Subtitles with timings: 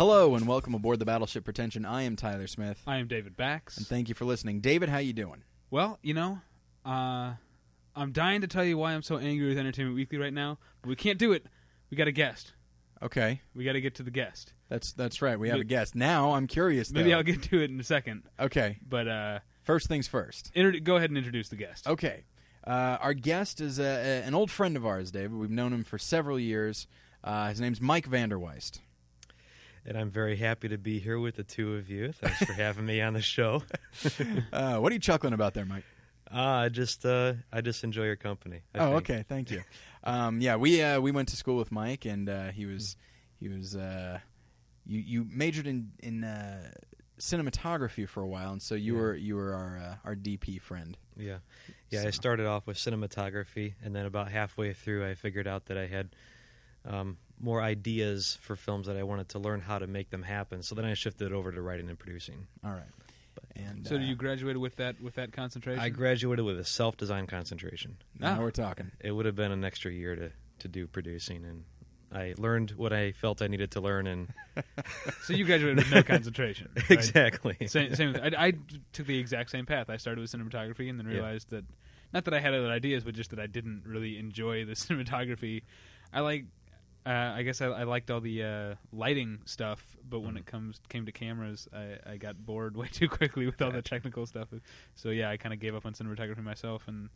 [0.00, 1.84] Hello and welcome aboard the Battleship Pretension.
[1.84, 3.76] I am Tyler Smith, I am David Bax.
[3.76, 4.60] and thank you for listening.
[4.62, 5.44] David, how you doing?
[5.70, 6.38] well, you know,
[6.86, 7.34] uh,
[7.94, 10.88] I'm dying to tell you why I'm so angry with Entertainment Weekly right now, but
[10.88, 11.44] we can't do it.
[11.90, 12.54] We got a guest.
[13.02, 14.54] Okay, We got to get to the guest.
[14.70, 15.38] that's that's right.
[15.38, 15.94] We have a guest.
[15.94, 16.90] Now I'm curious.
[16.90, 17.12] Maybe.
[17.12, 18.22] I'll get to it in a second.
[18.40, 20.50] Okay, But uh, first things first.
[20.54, 21.86] inter- go ahead and introduce the guest.
[21.86, 22.24] Okay,
[22.66, 25.34] uh, our guest is a, a- an old friend of ours, David.
[25.34, 26.86] We've known him for several years.
[27.22, 28.80] Uh, his name's Mike Vanderweist.
[29.86, 32.12] And I'm very happy to be here with the two of you.
[32.12, 33.62] Thanks for having me on the show.
[34.52, 35.84] Uh, what are you chuckling about there, Mike?
[36.32, 38.60] Uh, I just uh, I just enjoy your company.
[38.74, 39.10] I oh, think.
[39.10, 39.24] okay.
[39.28, 39.62] Thank you.
[40.04, 42.96] Um, yeah, we uh, we went to school with Mike, and uh, he was
[43.40, 44.20] he was uh,
[44.86, 46.70] you you majored in in uh,
[47.18, 49.00] cinematography for a while, and so you Yeah.
[49.00, 50.96] were you were our uh, our DP friend.
[51.16, 51.38] Yeah,
[51.90, 52.02] yeah.
[52.02, 55.76] So- I started off with cinematography, and then about halfway through, I figured out that
[55.76, 56.10] I had
[56.84, 60.62] um, more ideas for films that I wanted to learn how to make them happen.
[60.62, 62.46] So then I shifted over to writing and producing.
[62.64, 62.84] All right.
[63.56, 65.80] And So uh, you graduated with that with that concentration?
[65.82, 67.96] I graduated with a self-design concentration.
[68.18, 68.42] now Ah.
[68.42, 68.90] we're talking.
[69.00, 71.64] It would have been an extra year to to do producing, and
[72.12, 74.28] I learned what I felt I needed to learn, and
[75.22, 76.68] so you graduated with no concentration.
[76.76, 76.90] right?
[76.90, 77.56] exactly.
[77.66, 77.94] Same.
[77.94, 78.52] same I, I
[78.92, 79.88] took the exact same path.
[79.88, 81.14] I started with cinematography and then Yeah.
[81.14, 81.64] realized that
[82.12, 85.62] not that I had other ideas, but just that I didn't really enjoy the cinematography.
[86.12, 86.44] I like.
[87.06, 90.38] Uh, I guess I, I liked all the uh, lighting stuff, but when Mhm.
[90.40, 93.80] it comes came to cameras, I, I got bored way too quickly with all the
[93.82, 94.48] technical stuff.
[94.96, 97.08] So yeah, I kind of gave up on cinematography myself and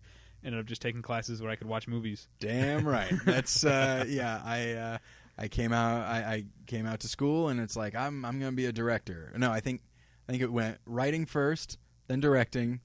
[0.43, 2.29] ended up just taking classes where I could watch movies.
[2.41, 3.13] Damn right.
[3.27, 4.41] That's uh, yeah.
[4.43, 4.99] I uh,
[5.37, 6.07] I came out.
[6.07, 8.73] I, I came out to school, and it's like I'm I'm going to be a
[8.73, 9.33] director.
[9.37, 9.83] No, I think
[10.29, 11.77] I think it went writing first,
[12.07, 12.81] then directing,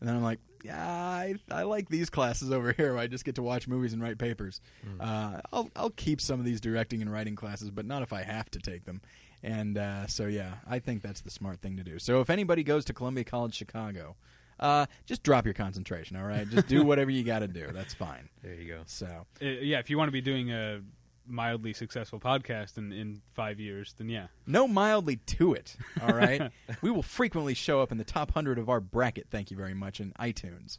[0.00, 0.40] and then I'm like,
[0.70, 2.92] I I like these classes over here.
[2.94, 4.60] Where I just get to watch movies and write papers.
[4.86, 5.00] Mm.
[5.00, 8.22] Uh, I'll I'll keep some of these directing and writing classes, but not if I
[8.22, 9.00] have to take them.
[9.42, 11.98] And uh, so yeah, I think that's the smart thing to do.
[11.98, 14.16] So if anybody goes to Columbia College Chicago.
[14.60, 16.48] Uh, just drop your concentration, all right?
[16.48, 17.66] Just do whatever you got to do.
[17.72, 18.28] That's fine.
[18.44, 18.82] There you go.
[18.86, 20.80] So, Uh, yeah, if you want to be doing a
[21.26, 24.26] mildly successful podcast in, in five years, then yeah.
[24.46, 25.76] no mildly to it.
[26.02, 26.50] All right,
[26.80, 29.26] we will frequently show up in the top hundred of our bracket.
[29.30, 30.78] Thank you very much in iTunes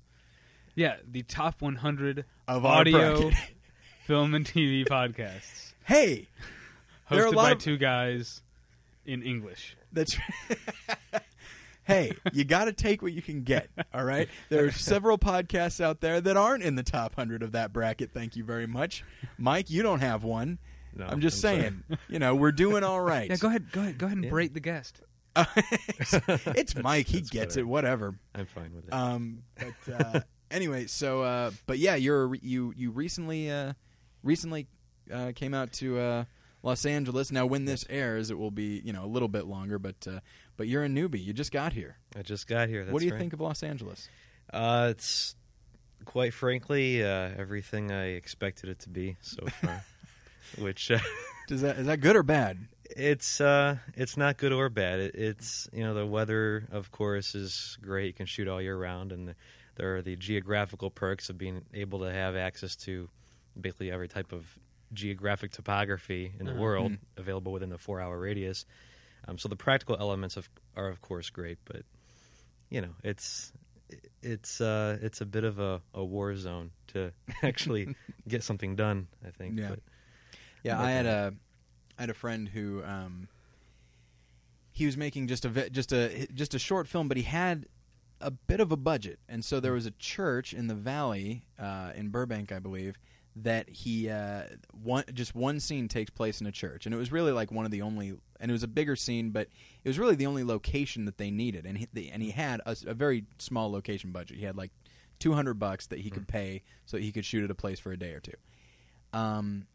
[0.76, 3.32] Yeah, the top 100 of audio
[4.06, 6.28] film and TV podcasts hey,
[7.10, 8.42] There are a hosted by of- two guys
[9.06, 9.76] in English.
[9.92, 10.18] that's.
[11.86, 13.70] hey, you got to take what you can get.
[13.94, 17.52] All right, there are several podcasts out there that aren't in the top hundred of
[17.54, 18.12] that bracket.
[18.14, 19.04] Thank you very much,
[19.38, 19.70] Mike.
[19.70, 20.60] You don't have one.
[20.96, 21.62] No, I'm just sorry.
[21.62, 21.84] saying.
[22.08, 23.30] You know, we're doing all right.
[23.30, 24.30] Yeah, go ahead, go ahead, go ahead and Yeah.
[24.30, 25.02] break the guest.
[26.16, 27.08] it's Mike.
[27.08, 27.62] He gets better.
[27.62, 27.68] it.
[27.68, 28.16] Whatever.
[28.36, 28.94] I'm fine with it.
[28.94, 30.20] Um, but uh,
[30.52, 33.74] anyway, so uh, but yeah, you're you you recently uh,
[34.24, 34.68] recently
[35.12, 36.24] uh, came out to uh,
[36.62, 37.32] Los Angeles.
[37.32, 40.20] Now, when this airs, it will be you know a little bit longer, but uh,
[40.58, 41.24] but you're a newbie.
[41.24, 41.98] You just got here.
[42.18, 42.84] I just got here.
[42.84, 43.20] That's what do you right.
[43.20, 44.08] think of Los Angeles?
[44.52, 45.36] Uh, it's
[46.06, 49.84] quite frankly uh, everything I expected it to be so far.
[50.60, 51.00] Which uh,
[51.48, 52.58] Does that is that good or bad?
[52.96, 55.00] it's uh, it's not good or bad.
[55.00, 58.08] It, it's you know the weather, of course, is great.
[58.08, 59.36] You can shoot all year round, and the,
[59.76, 63.10] there are the geographical perks of being able to have access to
[63.60, 64.46] basically every type of
[64.94, 66.62] geographic topography in the Uh-huh.
[66.62, 66.98] world Mm.
[67.18, 68.66] available within the four-hour radius.
[69.28, 71.84] Um, so the practical elements of, are, of course, great, but
[72.70, 73.54] you know, it's
[74.22, 77.12] it's uh, it's a bit of a, a war zone to
[77.44, 77.96] actually
[78.28, 79.08] get something done.
[79.26, 79.60] I think.
[79.60, 79.70] Yeah.
[79.70, 79.80] But,
[80.64, 81.34] Yeah, But, I had a
[81.98, 83.28] I had a friend who um,
[84.72, 87.68] he was making just a just a just a short film, but he had
[88.20, 91.92] a bit of a budget, and so there was a church in the valley uh,
[91.96, 92.98] in Burbank, I believe,
[93.36, 94.44] that he uh,
[94.84, 97.66] one just one scene takes place in a church, and it was really like one
[97.66, 99.48] of the only, and it was a bigger scene, but
[99.84, 102.62] it was really the only location that they needed, and he, the, and he had
[102.66, 104.38] a very small location budget.
[104.38, 104.72] He had like
[105.20, 107.92] two hundred bucks that he could pay so he could shoot at a place for
[107.92, 108.34] a day or two.
[109.14, 109.66] Um,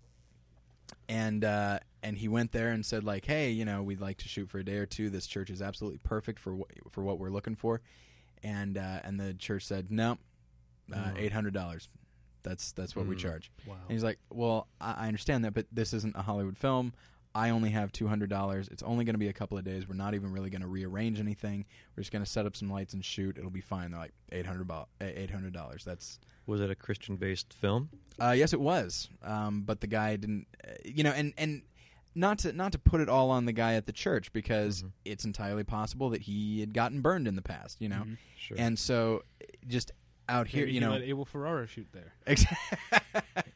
[1.09, 4.29] and uh, and he went there and said like, hey, you know, we'd like to
[4.29, 5.11] shoot for a day or two.
[5.11, 7.81] This church is absolutely perfect for what for what we're looking for.
[8.43, 10.13] And uh, and the church said, no,
[10.93, 11.13] uh, Oh.
[11.17, 11.89] eight hundred dollars.
[12.43, 13.19] That's that's what we Mm.
[13.19, 13.51] charge.
[13.67, 13.75] wow.
[13.83, 16.93] And he's like, well, I, I understand that, but this isn't a Hollywood film.
[17.35, 18.69] I only have two hundred dollars.
[18.69, 19.87] It's only going to be a couple of days.
[19.89, 21.67] We're not even really going to rearrange anything.
[21.95, 23.37] We're just going to set up some lights and shoot.
[23.39, 23.91] It'll be fine.
[23.91, 24.69] They're like eight hundred
[25.01, 25.85] eight hundred dollars.
[25.85, 27.91] That's Was it a Christian-based film?
[28.21, 29.09] uh, yes, it was.
[29.23, 31.63] Um, but the guy didn't, uh, you know, and and
[32.15, 34.91] not to not to put it all on the guy at the church because Mhm.
[35.05, 38.17] it's entirely possible that he had gotten burned in the past, you know, Mhm.
[38.39, 38.57] Sure.
[38.59, 39.23] and so
[39.69, 39.93] just
[40.29, 42.13] out here, you know, let Abel Ferrara shoot there.
[42.27, 42.45] ex-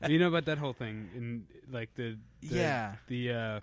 [0.09, 3.61] you know about that whole thing in like the, the yeah, the uh,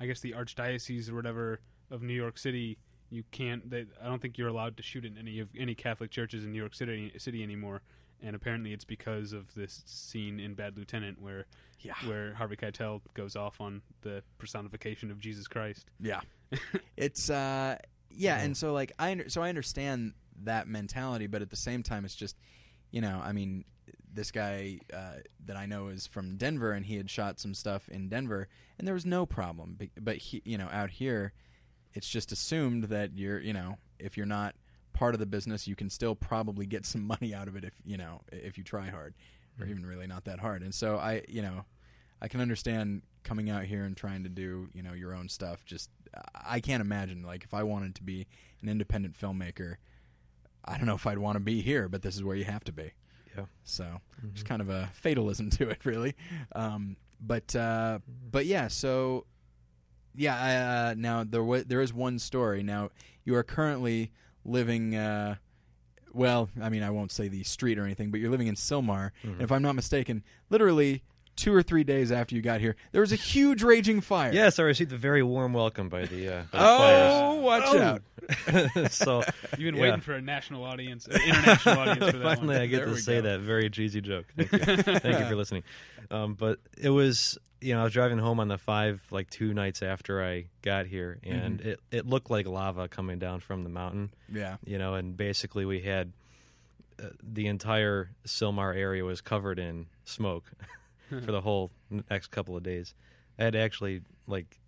[0.00, 1.60] I guess the archdiocese or whatever
[1.90, 2.78] of New York City,
[3.10, 3.68] you can't.
[3.70, 6.52] They, I don't think you're allowed to shoot in any of any Catholic churches in
[6.52, 7.82] New York City City anymore.
[8.24, 11.46] And apparently, it's because of this scene in Bad Lieutenant where
[11.80, 11.94] Yeah.
[12.06, 15.86] where Harvey Keitel goes off on the personification of Jesus Christ.
[15.98, 16.20] Yeah.
[16.96, 17.78] it's uh
[18.14, 20.12] yeah, and so like I under- so I understand
[20.44, 22.36] that mentality, but at the same time it's just
[22.90, 23.64] you know, I mean
[24.14, 27.88] this guy uh, that I know is from Denver and he had shot some stuff
[27.88, 28.48] in Denver
[28.78, 29.78] and there was no problem.
[29.98, 31.32] But he, you know, out here
[31.94, 34.54] it's just assumed that you're, you know, if you're not
[34.92, 37.72] part of the business, you can still probably get some money out of it if,
[37.84, 39.14] you know, if you try hard
[39.58, 40.62] or even really not that hard.
[40.62, 41.64] And so I, you know,
[42.20, 45.64] I can understand coming out here and trying to do you know your own stuff.
[45.64, 45.90] Just
[46.34, 48.26] I can't imagine like if I wanted to be
[48.62, 49.76] an independent filmmaker,
[50.64, 52.64] I don't know if I'd want to be here, but this is where you have
[52.64, 52.92] to be.
[53.36, 53.46] Yeah.
[53.64, 56.14] So there's kind of a fatalism to it, really.
[56.54, 57.98] Um, but uh,
[58.30, 59.26] but yeah, so
[60.14, 60.90] yeah.
[60.90, 62.62] Uh, now there wa- there is one story.
[62.62, 62.90] Now
[63.24, 64.10] you are currently
[64.44, 64.94] living.
[64.94, 65.36] Uh,
[66.12, 69.12] well, I mean, I won't say the street or anything, but you're living in Sylmar.
[69.24, 69.32] Mhm.
[69.32, 71.02] And if I'm not mistaken, literally
[71.36, 74.32] two or three days after you got here, there was a huge raging fire.
[74.32, 77.80] Yes, I received a very warm welcome by the, uh, by the Oh, watch Oh!
[77.80, 78.02] out!
[78.92, 79.22] so
[79.58, 79.82] You've been Yeah.
[79.82, 82.56] waiting for a national audience, an international audience for that finally one.
[82.62, 83.22] I get There to say go.
[83.22, 84.26] that very cheesy joke.
[84.36, 84.58] Thank you,
[84.98, 85.62] Thank you for listening.
[86.10, 89.54] Um, but it was, you know, I was driving home on the five, like two
[89.54, 91.66] nights after I got here, and Mhm.
[91.66, 94.10] it it looked like lava coming down from the mountain.
[94.32, 94.56] Yeah.
[94.64, 96.12] you know, and basically we had
[97.02, 100.44] uh, the entire Sylmar area was covered in smoke
[101.24, 101.70] for the whole
[102.10, 102.94] next couple of days.
[103.38, 104.58] I had to actually like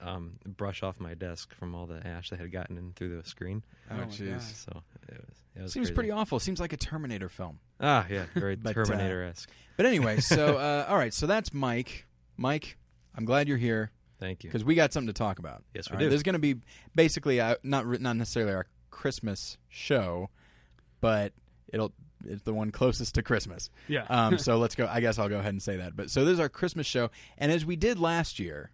[0.00, 3.28] um, brush off my desk from all the ash that had gotten in through the
[3.28, 3.62] screen.
[3.90, 4.32] Oh, Oh jeez.
[4.32, 4.42] God.
[4.42, 5.94] So it was, it was Seems crazy.
[5.94, 6.38] pretty awful.
[6.40, 7.58] Seems like a Terminator film.
[7.80, 9.50] Ah, yeah, very But, uh, Terminator esque.
[9.76, 12.06] But anyway, so uh, all right, so that's Mike.
[12.36, 12.78] Mike,
[13.14, 14.50] I'm glad you're here Thank you.
[14.50, 15.62] because we got something to talk about.
[15.74, 16.08] Yes, we All right, do.
[16.10, 16.56] There's going to be
[16.94, 20.30] basically uh, not re- not necessarily our Christmas show,
[21.00, 21.32] but
[21.72, 21.92] it'll
[22.26, 23.70] it's the one closest to Christmas.
[23.88, 24.04] Yeah.
[24.08, 24.88] Um, so let's go.
[24.90, 25.96] I guess I'll go ahead and say that.
[25.96, 28.70] But so this is our Christmas show, and as we did last year,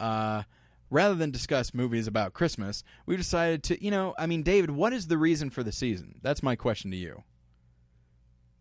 [0.00, 0.42] uh,
[0.90, 4.92] rather than discuss movies about Christmas, we decided to, you know, I mean, David, what
[4.92, 6.20] is the reason for the season?
[6.22, 7.24] That's my question to you.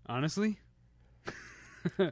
[0.10, 0.60] Honestly,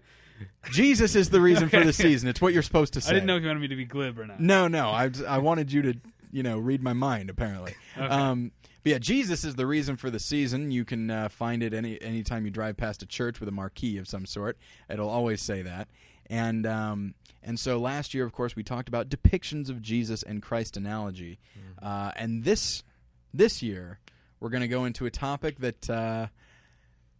[0.71, 2.27] Jesus is the reason for the season.
[2.27, 3.11] It's what you're supposed to say.
[3.11, 4.39] I didn't know if you wanted me to be glib or not.
[4.39, 4.89] No, no.
[4.89, 5.93] I I wanted you to,
[6.35, 7.29] you know, read my mind.
[7.29, 7.73] Apparently.
[7.97, 8.05] Okay.
[8.07, 8.51] Um,
[8.83, 10.69] but yeah, Jesus is the reason for the season.
[10.69, 13.97] You can uh, find it any anytime you drive past a church with a marquee
[13.97, 14.57] of some sort.
[14.89, 15.87] It'll always say that.
[16.27, 20.41] And um, and so last year, of course, we talked about depictions of Jesus and
[20.41, 21.39] Christ analogy.
[21.81, 22.83] Uh, and this
[23.33, 23.99] this year,
[24.41, 25.89] we're going to go into a topic that.
[25.89, 26.27] Uh,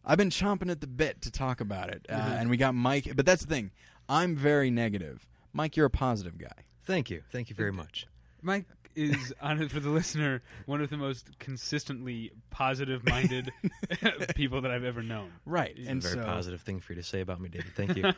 [0.08, 2.42] I've been chomping at the bit to talk about it, uh, Mhm.
[2.42, 3.16] and we got Mike.
[3.16, 3.72] But that's the thing.
[4.08, 5.26] I'm very negative.
[5.52, 6.64] Mike, you're a positive guy.
[6.84, 7.24] Thank you.
[7.32, 8.06] Thank you very much.
[8.44, 8.66] Mike
[8.96, 13.52] is, on for the listener, one of the most consistently positive-minded
[14.36, 15.32] people that I've ever known.
[15.46, 15.78] Right.
[15.78, 17.72] A And very so, positive thing for you to say about me, David.
[17.76, 18.12] Thank you.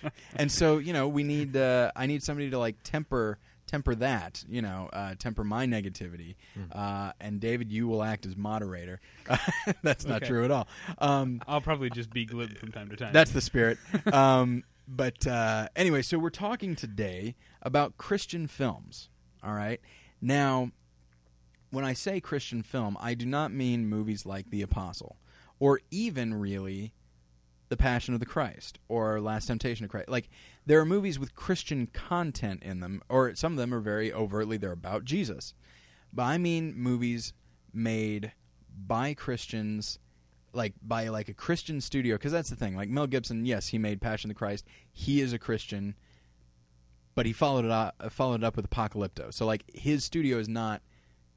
[0.36, 4.44] and so you know we need uh, i need somebody to like temper temper that
[4.48, 6.34] you know uh, temper my negativity
[6.72, 9.00] uh, and david you will act as moderator
[9.82, 10.26] that's not Okay.
[10.28, 10.68] true at all
[10.98, 13.12] um, I'll probably just be glib from time to time.
[13.12, 13.78] that's the spirit
[14.12, 19.08] um, but uh, anyway so we're talking today about christian films
[19.42, 19.80] all right
[20.22, 20.70] now
[21.70, 25.16] when i say christian film i do not mean movies like the apostle
[25.58, 26.94] or even really
[27.72, 30.10] the Passion of the Christ or Last Temptation of Christ.
[30.10, 30.28] Like
[30.66, 34.58] there are movies with Christian content in them, or some of them are very overtly
[34.58, 35.54] they're about Jesus.
[36.12, 37.32] But I mean movies
[37.72, 38.32] made
[38.76, 39.98] by Christians,
[40.52, 42.76] like by like a Christian studio, because that's the thing.
[42.76, 44.66] Like Mel Gibson, yes, he made Passion of the Christ.
[44.92, 45.94] He is a Christian,
[47.14, 49.32] but he followed it up, followed it up with Apocalypto.
[49.32, 50.82] So like his studio is not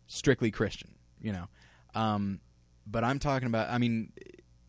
[0.08, 1.48] strictly Christian, you know.
[1.94, 2.40] Um,
[2.88, 3.70] but I'm talking about.
[3.70, 4.12] I mean,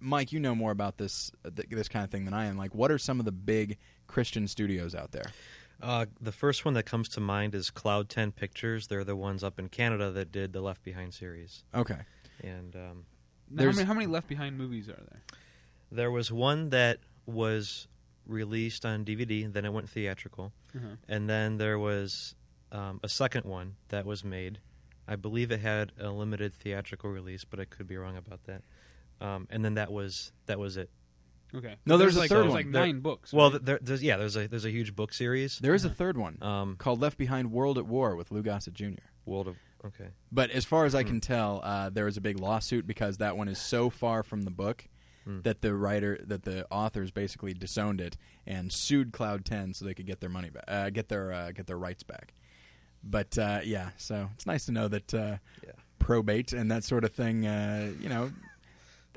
[0.00, 2.56] Mike, you know more about this th- this kind of thing than I am.
[2.56, 5.26] Like, what are some of the big Christian studios out there?
[5.82, 8.86] Uh, the first one that comes to mind is Cloud Ten Pictures.
[8.86, 11.98] They're the ones up in Canada that did the Left Behind series, Okay,
[12.42, 13.04] and um, Now, how,
[13.50, 15.22] there's- many, how many Left Behind movies are there?
[15.92, 17.86] there was one that was
[18.26, 19.50] released on DVD.
[19.52, 20.96] Then it went theatrical, Uh-huh.
[21.08, 22.34] and then there was
[22.72, 24.58] um, a second one that was made.
[25.08, 28.62] I believe it had a limited theatrical release, but I could be wrong about that.
[29.20, 30.90] Um, and then that was that was it.
[31.54, 31.76] Okay.
[31.86, 32.54] No, there's a like, third there's one.
[32.54, 33.32] like There- nine books.
[33.32, 33.64] Well, right?
[33.64, 35.58] there, there's yeah, there's a there's a huge book series.
[35.60, 38.74] there is a third one Um, called Left Behind: World at War with Lou Gossett
[38.74, 38.98] Jr.
[39.24, 40.08] World of okay.
[40.32, 41.08] But as far as I Hmm.
[41.08, 44.42] can tell, uh, there was a big lawsuit because that one is so far from
[44.42, 44.88] the book
[45.26, 45.40] Hmm.
[45.42, 48.16] that the writer, that the authors basically disowned it
[48.46, 51.50] and sued Cloud Ten so they could get their money back, uh, get their uh,
[51.50, 52.32] get their rights back.
[53.02, 55.72] but uh, yeah, so it's nice to know that uh, Yeah.
[55.98, 57.44] probate and that sort of thing.
[57.46, 58.30] Uh, you know,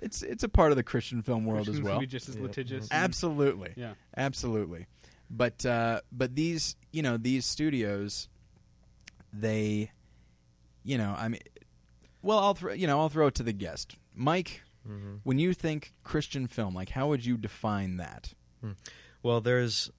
[0.01, 1.99] it's it's a part of the Christian film world Christians as well.
[1.99, 2.41] be just as Yeah.
[2.43, 2.87] litigious.
[2.91, 3.93] Absolutely, Yeah.
[4.17, 4.87] absolutely.
[5.29, 8.29] But uh, but these you know these studios,
[9.31, 9.91] they,
[10.83, 11.41] you know, I mean,
[12.23, 14.61] well, I'll throw you know I'll throw it to the guest, Mike.
[14.89, 18.33] Hmm When you think Christian film, like how would you define that?
[19.23, 19.91] Well, there's,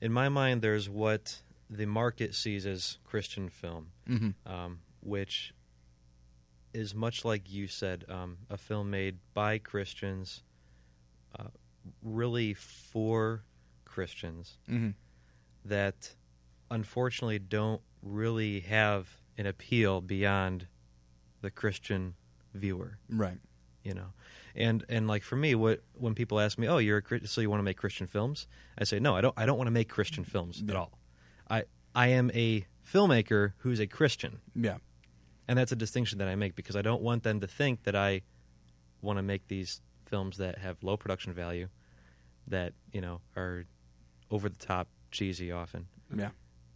[0.00, 4.52] in my mind, there's what the market sees as Christian film, Mm-hmm.
[4.52, 5.54] um, which
[6.72, 10.42] is much like you said, um, a film made by Christians,
[11.38, 11.48] uh,
[12.02, 13.42] really for
[13.84, 14.90] Christians, Mm-hmm.
[15.64, 16.14] that
[16.70, 20.66] unfortunately don't really have an appeal beyond
[21.40, 22.14] the Christian
[22.54, 22.98] viewer.
[23.08, 23.38] Right.
[23.84, 24.12] You know.
[24.54, 27.48] And and like for me what when people ask me oh you're a so you
[27.48, 28.46] want to make christian films?
[28.78, 30.98] I say no i don't i don't want to make christian films at all.
[31.48, 34.40] I i am a filmmaker who's a christian.
[34.54, 34.78] Yeah.
[35.46, 37.94] and that's a distinction that i make because i don't want them to think that
[37.94, 38.22] i
[39.02, 41.68] want to make these films that have low production value
[42.48, 43.64] that you know are
[44.30, 45.86] over the top cheesy often.
[46.14, 46.30] Yeah.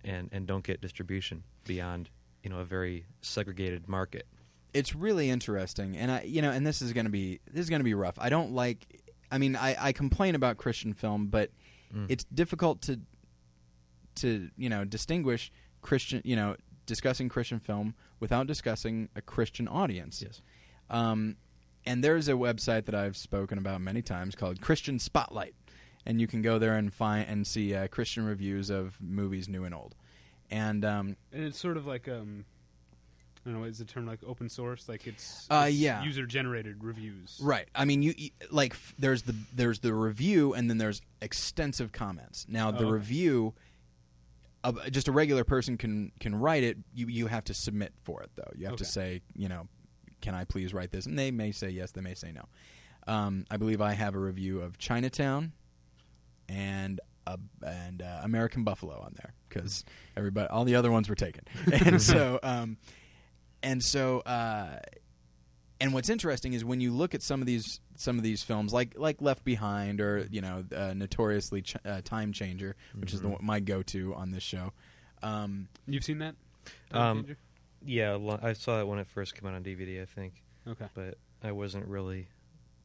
[0.04, 2.08] and and don't get distribution beyond
[2.44, 4.26] you know a very segregated market
[4.74, 7.70] it's really interesting and i you know and this is going to be this is
[7.70, 8.16] going to be rough.
[8.18, 9.00] I don't like
[9.30, 11.50] i mean i i complain about christian film but
[11.94, 12.06] Mm.
[12.08, 12.98] it's difficult to
[14.16, 15.50] to you know distinguish
[15.82, 20.20] christian you know discussing christian film without discussing a christian audience.
[20.22, 20.42] Yes.
[20.90, 21.36] Um
[21.86, 25.54] and there's a website that i've spoken about many times called christian spotlight
[26.06, 29.64] and you can go there and find and see uh, christian reviews of movies new
[29.64, 29.94] and old.
[30.50, 32.44] And um And it's sort of like um,
[33.46, 34.88] I don't know, is the term like open source?
[34.88, 36.02] Like it's, Uh, it's yeah.
[36.02, 37.38] user generated reviews.
[37.42, 37.68] Right.
[37.74, 38.14] I mean, you,
[38.50, 42.46] like there's the there's the review and then there's extensive comments.
[42.48, 42.92] Now the Oh, okay.
[42.92, 43.54] review,
[44.62, 46.78] uh, just a regular person can can write it.
[46.94, 48.50] You you have to submit for it though.
[48.56, 49.68] You have to say you know,
[50.22, 51.04] can I please write this?
[51.04, 51.92] And they may say yes.
[51.92, 52.48] They may say no.
[53.06, 55.52] Um, I believe I have a review of Chinatown,
[56.48, 57.36] and uh,
[57.66, 59.84] and uh, American Buffalo on there because
[60.16, 61.42] everybody all the other ones were taken.
[61.72, 62.78] and so um,
[63.64, 64.20] and so.
[64.20, 64.78] Uh,
[65.80, 68.72] and what's interesting is when you look at some of these some of these films,
[68.72, 73.20] like like Left Behind or you know uh, notoriously ch- uh, Time Changer, which is
[73.20, 73.42] the, Mhm.
[73.42, 74.72] my go to on this show.
[75.22, 76.36] Um, You've seen that?
[76.92, 77.36] Um,
[77.84, 80.86] Yeah, I saw it when it first came out on DVD, I think, Okay.
[80.94, 82.28] but I wasn't really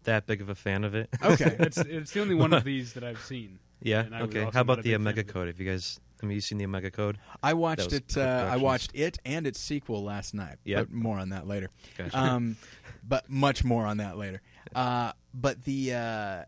[0.04, 1.10] that big of a fan of it.
[1.24, 3.60] okay, It's it's the only one of these that I've seen.
[3.82, 4.02] yeah.
[4.02, 4.50] And I was Okay.
[4.52, 5.24] How about the Omega.
[5.24, 5.48] Code?
[5.48, 6.00] Have you guys?
[6.22, 7.18] Mean, you seen the Omega Code?
[7.42, 8.18] I watched it.
[8.18, 10.58] Uh, I watched it and its sequel last night.
[10.80, 11.70] But more on that later.
[11.98, 12.18] Gotcha.
[12.18, 12.58] Um,
[13.08, 14.42] but much more on that later.
[14.76, 16.44] Uh, but the uh,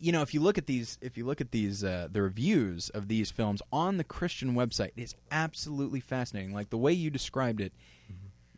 [0.00, 2.88] you know if you look at these if you look at these uh, the reviews
[2.90, 6.54] of these films on the Christian website, it's absolutely fascinating.
[6.54, 7.72] Like the way you described it,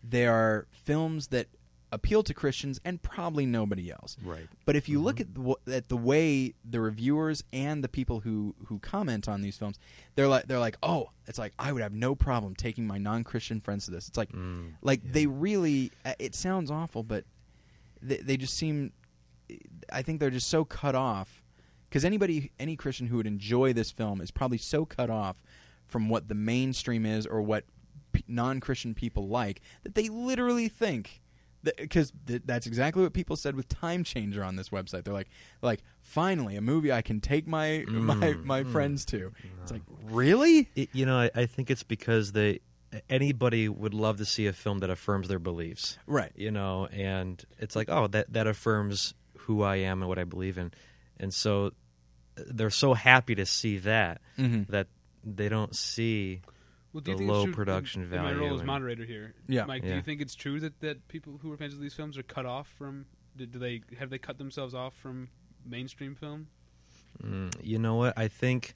[0.02, 1.46] they are films that
[1.92, 4.16] appeal to Christians and probably nobody else.
[4.24, 4.46] right.
[4.64, 8.54] But if you look at the, at the way the reviewers and the people who,
[8.66, 9.78] who comment on these films,
[10.14, 13.24] they're like they're like, oh, it's like I would have no problem taking my non
[13.24, 14.06] Christian friends to this.
[14.08, 14.74] It's like Mm.
[14.82, 15.10] like Yeah.
[15.12, 15.90] they really.
[16.04, 17.24] uh, It sounds awful, but
[18.00, 18.92] they, they just seem.
[19.92, 21.42] I think they're just so cut off
[21.88, 25.42] because anybody any Christian who would enjoy this film is probably so cut off
[25.88, 27.64] from what the mainstream is or what
[28.12, 31.19] p- non-Christian people like that they literally think
[31.62, 35.04] because th- that's exactly what people said with Time Changer on this website.
[35.04, 35.28] They're like,
[35.62, 38.72] like finally a movie I can take my my Mm, my mm.
[38.72, 39.32] friends to.
[39.62, 42.60] It's like really, It, you know, I, I think it's because they
[43.08, 45.96] anybody would love to see a film that affirms their beliefs.
[46.06, 46.32] right?
[46.34, 50.24] you know and it's like oh that that affirms who i am and what i
[50.24, 50.72] believe in
[51.20, 51.66] and so
[52.36, 54.72] uh, they're so happy to see that Mm-hmm.
[54.72, 54.88] that
[55.22, 56.40] they don't see
[56.92, 59.04] Well, do you the think it's low true- production in, in my role as moderator
[59.04, 59.64] here, Yeah.
[59.64, 62.18] Mike, do you think it's true that, that people who are fans of these films
[62.18, 63.06] are cut off from?
[63.36, 65.28] Do, do they have they cut themselves off from
[65.64, 66.48] mainstream film?
[67.24, 68.74] Mm, you know what i think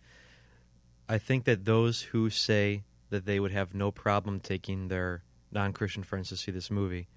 [1.08, 6.02] i think that those who say that they would have no problem taking their non-christian
[6.02, 7.08] friends to see this movie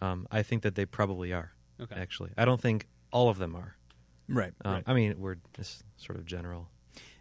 [0.00, 1.96] um, i think that they probably are Okay.
[1.96, 3.76] actually i don't think all of them are
[4.28, 4.52] Right.
[4.64, 4.84] um, Right.
[4.86, 6.68] i mean we're just sort of general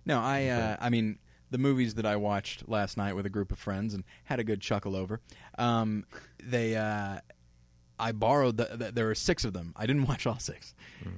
[0.06, 1.18] No, I uh, I mean
[1.51, 4.43] the movies that I watched last night with a group of friends and had a
[4.43, 5.20] good chuckle over.
[5.58, 6.05] Um,
[6.41, 7.20] they uh,
[8.00, 9.74] I borrowed the, the, there were six of them.
[9.75, 10.74] I didn't watch all six,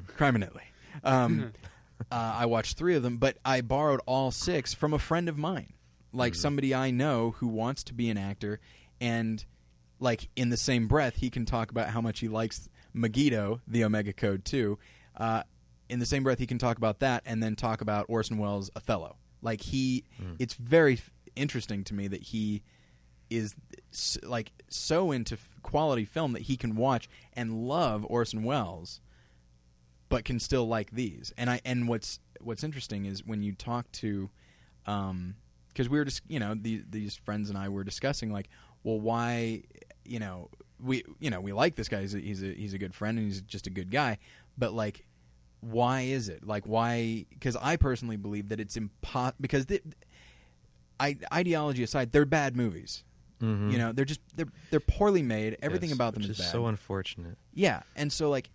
[0.07, 0.63] criminally.
[1.03, 1.53] Um,
[2.11, 5.37] uh, I watched three of them, but I borrowed all six from a friend of
[5.37, 5.73] mine,
[6.11, 8.59] like somebody I know who wants to be an actor,
[8.99, 9.45] and
[9.99, 13.83] like in the same breath, he can talk about how much he likes Megiddo, the
[13.85, 14.77] Omega Code too.
[15.15, 15.43] Uh,
[15.89, 18.71] in the same breath, he can talk about that and then talk about Orson Welles'
[18.75, 19.15] Othello.
[19.43, 20.05] Like he,
[20.39, 22.63] it's very f- interesting to me that he
[23.29, 23.53] is
[23.91, 29.01] s- like so into f- quality film that he can watch and love Orson Welles,
[30.09, 31.33] but can still like these.
[31.37, 34.29] And I and what's what's interesting is when you talk to,
[34.85, 35.35] um,
[35.69, 38.49] because we were just you know these these friends and I were discussing like,
[38.83, 39.63] well, why,
[40.05, 42.01] you know, we you know we like this guy.
[42.01, 44.17] He's a, he's a he's a good friend and he's just a good guy,
[44.57, 45.05] but like.
[45.63, 47.25] Why is it like why?
[47.29, 49.81] Because I personally believe that it's impo because the,
[50.99, 53.03] I, ideology aside, they're bad movies.
[53.41, 53.71] Mhm.
[53.71, 55.57] You know, they're just they're they're poorly made.
[55.61, 56.51] Everything Yes, about them is is bad.
[56.51, 57.37] so unfortunate.
[57.53, 58.49] yeah, and so like,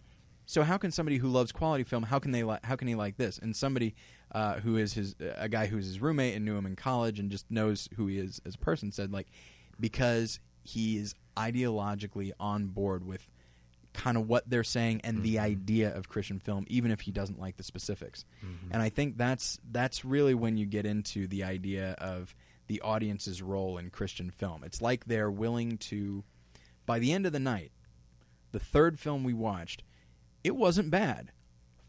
[0.47, 2.95] so how can somebody who loves quality film how can they li- how can he
[2.95, 3.39] like this?
[3.39, 3.95] And somebody
[4.33, 7.31] uh, who is his a guy who's his roommate and knew him in college and
[7.31, 9.27] just knows who he is as a person said like
[9.81, 13.27] because he is ideologically on board with
[13.95, 17.41] kind of what they're saying and the idea of Christian film, even if he doesn't
[17.41, 18.25] like the specifics.
[18.71, 22.35] And I think that's that's really when you get into the idea of
[22.69, 24.63] the audience's role in Christian film.
[24.63, 26.23] It's like they're willing to,
[26.87, 27.73] by the end of the night,
[28.53, 29.83] the third film we watched,
[30.45, 31.33] it wasn't bad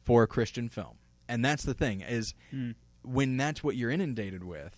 [0.03, 0.97] for a Christian film.
[1.27, 2.75] And that's the thing is Mm.
[3.03, 4.75] when that's what you're inundated with,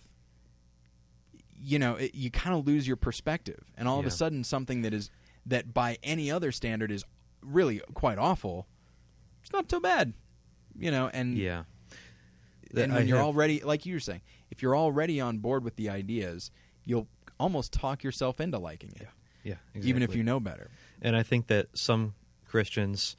[1.60, 4.82] you know, it, you kind of lose your perspective, and all of a sudden, something
[4.82, 5.10] that is
[5.46, 7.04] that by any other standard is
[7.42, 8.66] really quite awful,
[9.42, 10.12] it's not so bad,
[10.78, 11.08] you know.
[11.12, 11.64] And Yeah.
[12.74, 15.90] And when you're already, like you were saying, if you're already on board with the
[15.90, 16.50] ideas,
[16.84, 17.06] you'll
[17.38, 19.08] almost talk yourself into liking it,
[19.44, 20.70] yeah, even if you know better.
[21.02, 22.14] And I think that some
[22.46, 23.16] Christians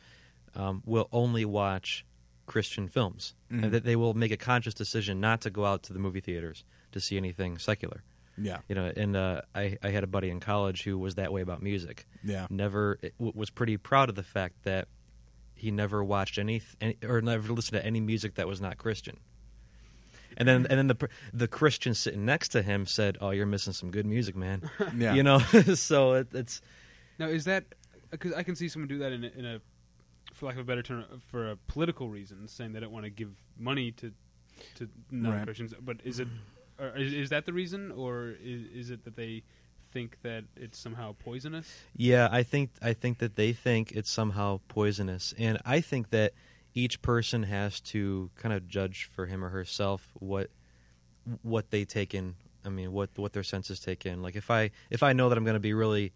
[0.56, 2.06] um, will only watch
[2.46, 3.64] Christian films, Mhm.
[3.64, 6.20] and that they will make a conscious decision not to go out to the movie
[6.22, 8.04] theaters to see anything secular.
[8.38, 11.32] Yeah, You know, and uh, I, I had a buddy in college who was that
[11.32, 12.08] way about music.
[12.24, 14.88] yeah, Never it w- was pretty proud of the fact that
[15.56, 19.18] he never watched any, any or never listened to any music that was not Christian.
[20.36, 23.72] And then, and then the the Christian sitting next to him said, "Oh, you're missing
[23.72, 24.68] some good music, man."
[24.98, 25.14] yeah.
[25.14, 25.38] You know,
[25.76, 26.60] so it, it's
[27.20, 27.66] Now, is that
[28.10, 29.62] because I can see someone do that in a, in a,
[30.34, 33.12] for lack of a better term, for a political reason, saying they don't want to
[33.12, 34.12] give money to
[34.78, 35.76] to non Christians.
[35.80, 36.32] But is it or
[36.80, 39.44] is, is that the reason, or is, is it that they
[39.92, 41.72] think that it's somehow poisonous?
[41.96, 46.34] Yeah, I think I think that they think it's somehow poisonous, and I think that
[46.74, 50.50] each person has to kind of judge for him or herself what
[51.42, 52.36] what they take in.
[52.66, 54.22] I mean, what what their senses take in.
[54.22, 56.14] Like if I if I know that I'm going to be really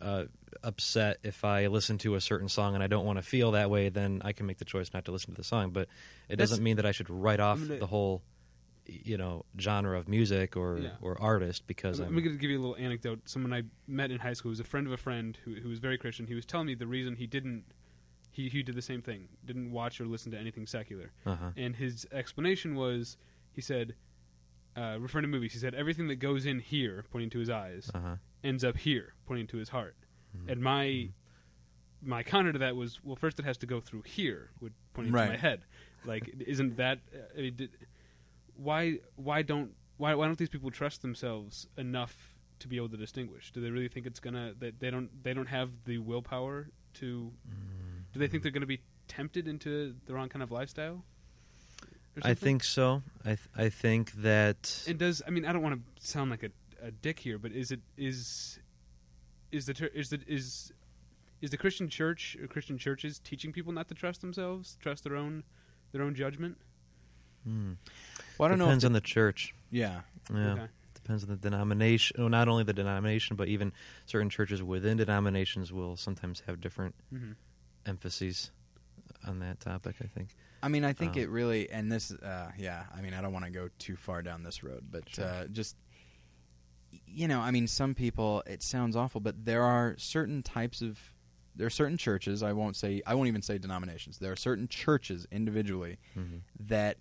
[0.00, 0.24] uh,
[0.62, 3.70] upset if I listen to a certain song and I don't want to feel that
[3.70, 5.70] way, then I can make the choice not to listen to the song.
[5.70, 5.82] But
[6.28, 8.22] it That's- doesn't mean that I should write off I'm gonna- the whole
[8.88, 10.90] you know genre of music or Yeah.
[11.00, 13.20] or artist because I'm, I'm, I'm going to give you a little anecdote.
[13.26, 15.68] Someone I met in high school who was a friend of a friend who, who
[15.68, 16.26] was very Christian.
[16.26, 17.64] He was telling me the reason he didn't.
[18.30, 19.28] He, he did the same thing.
[19.46, 21.10] Didn't watch or listen to anything secular.
[21.24, 21.52] uh-huh.
[21.56, 23.16] And his explanation was,
[23.52, 23.94] he said,
[24.76, 27.90] uh, referring to movies, he said everything that goes in here, pointing to his eyes,
[27.94, 28.16] Uh-huh.
[28.44, 29.96] ends up here, pointing to his heart.
[30.36, 30.52] Mhm.
[30.52, 31.08] And my
[32.02, 35.14] my counter to that was, well, first it has to go through here, with pointing
[35.14, 35.24] Right.
[35.24, 35.62] to my head.
[36.04, 36.98] Like, isn't that?
[37.14, 37.70] uh, I mean, did,
[38.56, 42.96] why why don't why why don't these people trust themselves enough to be able to
[42.96, 43.52] distinguish?
[43.52, 47.32] Do they really think it's gonna that they don't they don't have the willpower to?
[48.12, 51.04] Do they think they're gonna be tempted into the wrong kind of lifestyle?
[52.22, 53.02] I think so.
[53.24, 56.42] I th- I think that And does I mean I don't want to sound like
[56.42, 56.50] a,
[56.82, 58.58] a dick here, but is it is
[59.52, 60.72] is the ter- is the is
[61.42, 65.14] is the Christian church or Christian churches teaching people not to trust themselves, trust their
[65.14, 65.44] own
[65.92, 66.56] their own judgment?
[67.44, 67.72] hmm,
[68.38, 68.66] Well, I don't know.
[68.66, 69.54] Depends the- on the church.
[69.70, 70.66] yeah, Yeah, Okay.
[70.94, 72.16] depends on the denomination.
[72.18, 73.72] Well, not only the denomination, but even
[74.06, 77.32] certain churches within denominations will sometimes have different hmm
[77.86, 78.50] emphases
[79.24, 79.96] on that topic.
[80.00, 80.34] I think.
[80.62, 82.86] I mean, I think Um, it really, and this, uh, yeah.
[82.92, 85.24] I mean, I don't want to go too far down this road, but Sure.
[85.24, 85.76] uh, just,
[87.06, 88.42] you know, I mean, some people.
[88.46, 90.98] It sounds awful, but there are certain types of,
[91.54, 92.42] there are certain churches.
[92.42, 94.18] I won't say, I won't even say denominations.
[94.18, 96.40] There are certain churches individually Mhm.
[96.58, 96.98] that,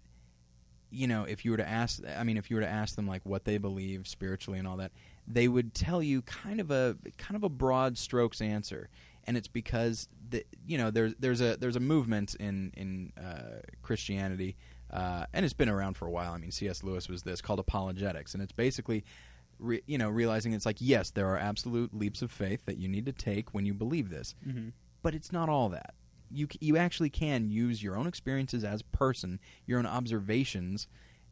[0.95, 3.08] you know, if you were to ask, I mean, if you were to ask them
[3.08, 4.91] like what they believe spiritually and all that,
[5.27, 8.89] they would tell you kind of a kind of a broad strokes answer,
[9.25, 13.60] and it's because the, you know there's there's a there's a movement in in uh,
[13.81, 14.55] Christianity,
[14.91, 16.31] uh, and it's been around for a while.
[16.31, 16.84] I mean, C.S.
[16.84, 19.03] Lewis was this called apologetics, and it's basically.
[19.58, 22.89] Re, you know, realizing it's like yes, there are absolute leaps of faith that you
[22.89, 24.69] need to take when you believe this, hmm
[25.01, 25.93] but it's not all that.
[26.31, 30.88] You you actually can use your own experiences as a person, your own observations,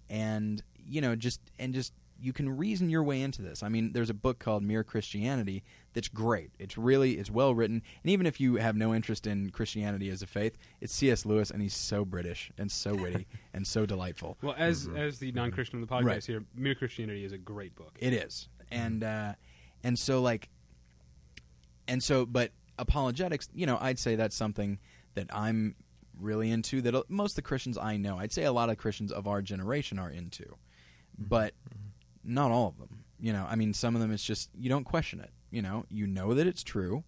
[0.09, 3.63] and you know just and just you can reason your way into this.
[3.63, 5.61] I mean, there's a book called Mere Christianity
[5.93, 6.51] that's great.
[6.57, 10.21] It's really it's well written, and even if you have no interest in Christianity as
[10.21, 11.25] a faith, it's C.S.
[11.25, 14.37] Lewis, and he's so British and so witty and so delightful.
[14.41, 14.97] Well, as Mhm.
[14.97, 16.25] as the non Christian of the podcast Right.
[16.25, 17.97] here, Mere Christianity is a great book.
[17.99, 19.33] It is, and uh,
[19.83, 20.47] and so like
[21.87, 24.79] and so but apologetics you know i'd say that's something
[25.15, 25.75] that i'm
[26.19, 29.11] really into that most of the christians i know i'd say a lot of christians
[29.11, 31.25] of our generation are into mm-hmm.
[31.27, 32.33] but mm-hmm.
[32.33, 33.47] not all of them you know.
[33.49, 35.85] I mean some of them it's just you don't question it you know.
[35.89, 37.03] You know that it's true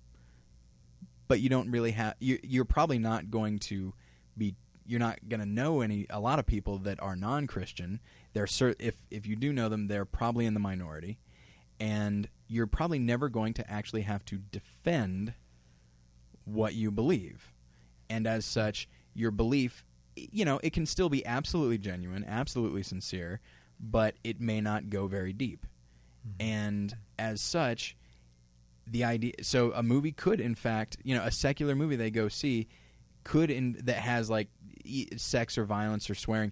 [1.27, 3.93] but you don't really have you, you're probably not going to
[4.37, 4.55] be
[4.87, 7.99] you're not going to know any a lot of people that are non-christian.
[8.33, 11.19] They're cer- if if you do know them they're probably in the minority
[11.79, 15.33] and you're probably never going to actually have to defend
[16.45, 17.51] what you believe.
[18.09, 19.83] And as such your belief
[20.15, 23.41] you know it can still be absolutely genuine absolutely sincere
[23.79, 25.65] but it may not go very deep.
[26.39, 27.95] And as such
[28.87, 32.27] the idea so a movie could in fact you know a secular movie they go
[32.27, 32.67] see
[33.23, 34.47] could in that has like
[34.83, 36.51] e- sex or violence or swearing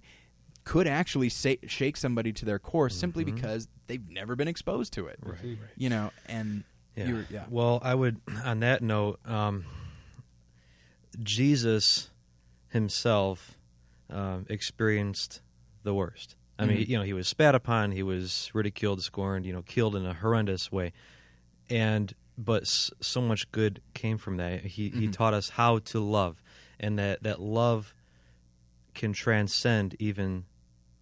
[0.65, 5.07] could actually say, shake somebody to their core simply because they've never been exposed to
[5.07, 5.19] it.
[5.21, 5.57] Right.
[5.77, 6.63] you know and
[6.95, 7.07] Yeah.
[7.07, 7.43] you're yeah.
[7.49, 9.65] Well, I would, on that note, um,
[11.21, 12.09] Jesus
[12.69, 13.57] himself
[14.09, 15.41] um, experienced
[15.83, 16.35] the worst.
[16.59, 16.87] I mean, Mhm.
[16.87, 20.13] you know, he was spat upon, he was ridiculed, scorned, you know, killed in a
[20.13, 20.93] horrendous way,
[21.69, 24.65] and but so much good came from that.
[24.65, 25.11] He he Mhm.
[25.13, 26.41] taught us how to love,
[26.79, 27.93] and that that love
[28.93, 30.45] can transcend even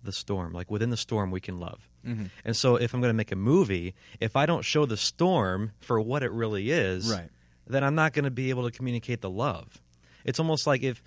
[0.03, 0.51] the storm.
[0.53, 1.87] Like within the storm, we can love.
[2.03, 4.97] hmm And so, if I'm going to make a movie, if I don't show the
[4.97, 7.29] storm for what it really is, Right.
[7.67, 9.80] then I'm not going to be able to communicate the love.
[10.25, 11.01] It's almost like if,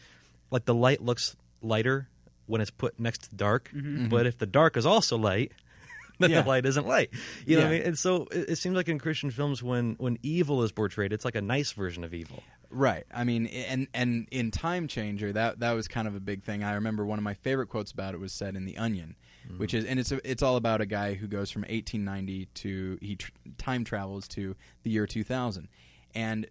[0.50, 2.08] like, the light looks lighter
[2.46, 4.08] when it's put next to the dark, Mhm.
[4.10, 5.52] but if the dark is also light,
[6.18, 6.42] then Yeah.
[6.42, 7.10] the light isn't light.
[7.46, 7.82] You know what I mean?
[7.82, 11.24] And so, it, it seems like in Christian films, when when evil is portrayed, it's
[11.24, 12.42] like a nice version of evil.
[12.70, 13.04] Right.
[13.14, 16.62] I mean, and and in Time Changer, that that was kind of a big thing.
[16.64, 19.14] I remember one of my favorite quotes about it was said in The Onion,
[19.58, 22.98] which is, and it's a, it's all about a guy who goes from 1890 to
[23.00, 25.68] he tr- time travels to the year 2000,
[26.14, 26.46] and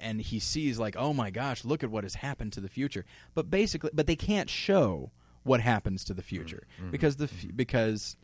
[0.00, 3.04] and he sees like, oh my gosh, look at what has happened to the future.
[3.34, 5.10] But basically, but they can't show
[5.44, 6.82] what happens to the future mm-hmm.
[6.82, 6.90] Mm-hmm.
[6.90, 7.56] because the f- mm-hmm.
[7.56, 8.16] because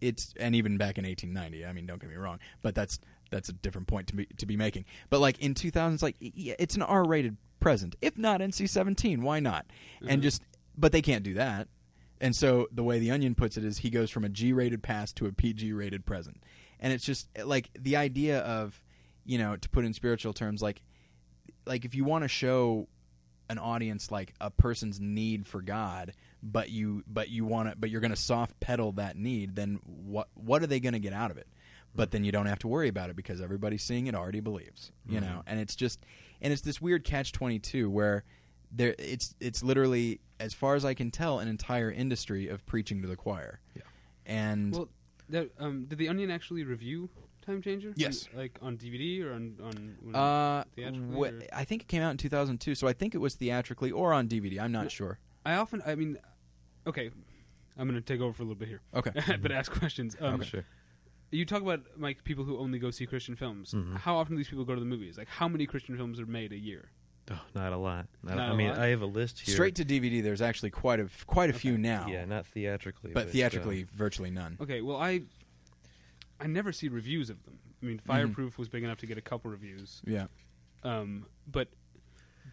[0.00, 2.98] it's and even back in 1890 i mean don't get me wrong but that's
[3.34, 4.84] that's a different point to be to be making.
[5.10, 7.96] But like in 2000 it's like yeah, it's an r-rated present.
[8.00, 9.66] If not nc-17 why not?
[10.06, 10.42] And just
[10.76, 11.68] but they can't do that.
[12.20, 15.16] And so the way the onion puts it is he goes from a g-rated past
[15.16, 16.42] to a pg-rated present.
[16.80, 18.82] And it's just like the idea of
[19.24, 20.82] you know to put in spiritual terms like
[21.66, 22.88] like if you want to show
[23.50, 27.90] an audience like a person's need for God, but you but you want to but
[27.90, 31.12] you're going to soft pedal that need, then what what are they going to get
[31.12, 31.46] out of it?
[31.94, 34.90] But then you don't have to worry about it because everybody seeing it already believes,
[35.08, 35.42] you know.
[35.46, 36.04] And it's just
[36.40, 38.24] and it's this weird catch 22 where
[38.72, 43.02] there it's it's literally as far as I can tell an entire industry of preaching
[43.02, 43.60] to the choir.
[43.76, 43.82] Yeah.
[44.26, 44.88] And Well,
[45.28, 47.08] that, um, did the Onion actually review
[47.44, 47.92] Time Changer?
[47.96, 48.28] Yes.
[48.34, 49.96] Like on DVD or on on.
[50.02, 53.14] when- uh theatrically, wh- or- I think it came out in 2002, so I think
[53.14, 54.60] it was theatrically or on DVD.
[54.60, 54.88] I'm not Yeah.
[54.88, 55.18] sure.
[55.44, 56.16] I often, I mean,
[56.86, 57.10] okay,
[57.76, 59.10] I'm going to take over for a little bit here, Okay.
[59.42, 60.16] but ask questions.
[60.20, 60.64] Um, Sure.
[61.30, 63.72] You talk about like people who only go see Christian films.
[63.72, 63.96] Mhm.
[63.96, 65.18] How often do these people go to the movies?
[65.18, 66.90] Like, how many Christian films are made a year?
[67.30, 68.06] Oh, not a lot.
[68.22, 68.78] Not, Not I a mean, lot?
[68.78, 69.54] I have a list here.
[69.54, 72.06] Straight to DVD, there's actually quite a quite a few now.
[72.06, 74.56] Yeah, not theatrically, but uh, theatrically, virtually none.
[74.60, 75.22] Okay, well, I
[76.40, 77.58] I never see reviews of them.
[77.82, 80.02] I mean, Fireproof was big enough to get a couple reviews.
[80.06, 80.26] Yeah.
[80.82, 81.68] Um, but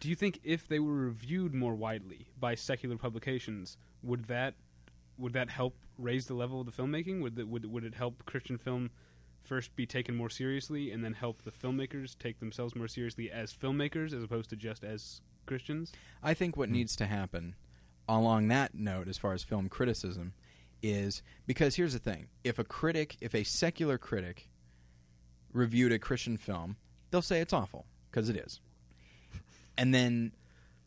[0.00, 4.54] do you think if they were reviewed more widely by secular publications, would that
[5.18, 7.20] would that help raise the level of the filmmaking?
[7.20, 8.90] Would that, would would it help Christian film
[9.42, 13.52] first be taken more seriously, and then help the filmmakers take themselves more seriously as
[13.52, 15.92] filmmakers as opposed to just as Christians?
[16.22, 17.56] I think what needs to happen
[18.08, 20.34] along that note, as far as film criticism,
[20.82, 24.48] is because here's the thing: if a critic, if a secular critic,
[25.52, 26.76] reviewed a Christian film,
[27.10, 28.60] they'll say it's awful because it is,
[29.78, 30.32] and then,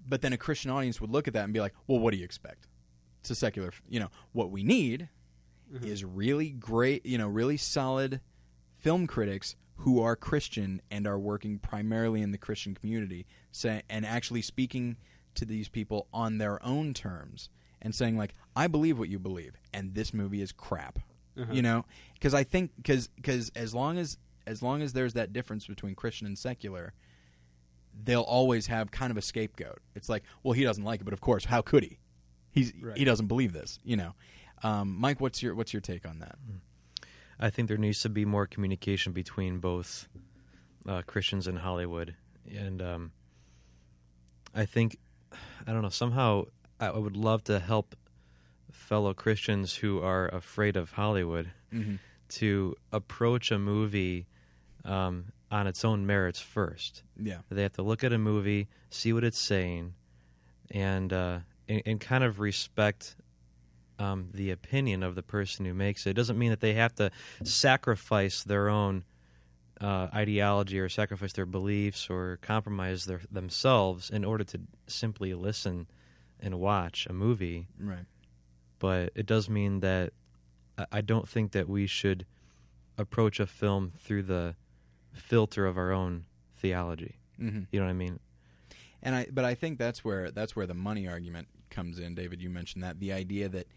[0.07, 2.17] but then a Christian audience would look at that and be like, "Well, what do
[2.17, 2.67] you expect?"
[3.21, 4.09] It's a secular, you know.
[4.33, 5.09] What we need
[5.73, 5.85] mm-hmm.
[5.85, 8.21] is really great, you know, really solid
[8.77, 14.05] film critics who are Christian and are working primarily in the Christian community, say, and
[14.05, 14.97] actually speaking
[15.35, 17.49] to these people on their own terms
[17.81, 20.99] and saying like, "I believe what you believe, and this movie is crap,"
[21.37, 21.51] Uh-huh.
[21.53, 25.33] you know, because I think because because as long as as long as there's that
[25.33, 26.93] difference between Christian and secular,
[28.03, 29.79] they'll always have kind of a scapegoat.
[29.95, 31.99] It's like, well, he doesn't like it, but of course, how could he?
[32.51, 32.97] He's Right.
[32.97, 34.13] he doesn't believe this, you know.
[34.63, 36.37] Um, Mike, what's your what's your take on that?
[37.39, 40.07] I think there needs to be more communication between both
[40.87, 42.15] uh, Christians and Hollywood,
[42.49, 43.11] and um,
[44.53, 44.97] I think
[45.67, 45.89] I don't know.
[45.89, 46.45] Somehow,
[46.79, 47.95] I would love to help
[48.71, 51.95] fellow Christians who are afraid of Hollywood Mm-hmm.
[52.29, 54.27] to approach a movie
[54.85, 57.03] um, on its own merits first.
[57.21, 57.39] Yeah.
[57.49, 59.93] They have to look at a movie, see what it's saying,
[60.71, 63.15] and uh, and, and kind of respect
[63.99, 66.11] um, the opinion of the person who makes it.
[66.11, 67.11] It doesn't mean that they have to
[67.43, 69.03] sacrifice their own
[69.81, 75.87] uh, ideology or sacrifice their beliefs or compromise their, themselves in order to simply listen
[76.39, 77.67] and watch a movie.
[77.79, 78.05] Right.
[78.79, 80.13] But it does mean that
[80.91, 82.25] I- don't think that we should
[82.97, 84.55] approach a film through the
[85.13, 86.25] filter of our own
[86.57, 87.15] theology.
[87.39, 87.63] Mm-hmm.
[87.71, 88.19] You know what I mean?
[89.01, 92.15] And I, but I think that's where that's where the money argument comes in.
[92.15, 93.67] David, you mentioned that the idea that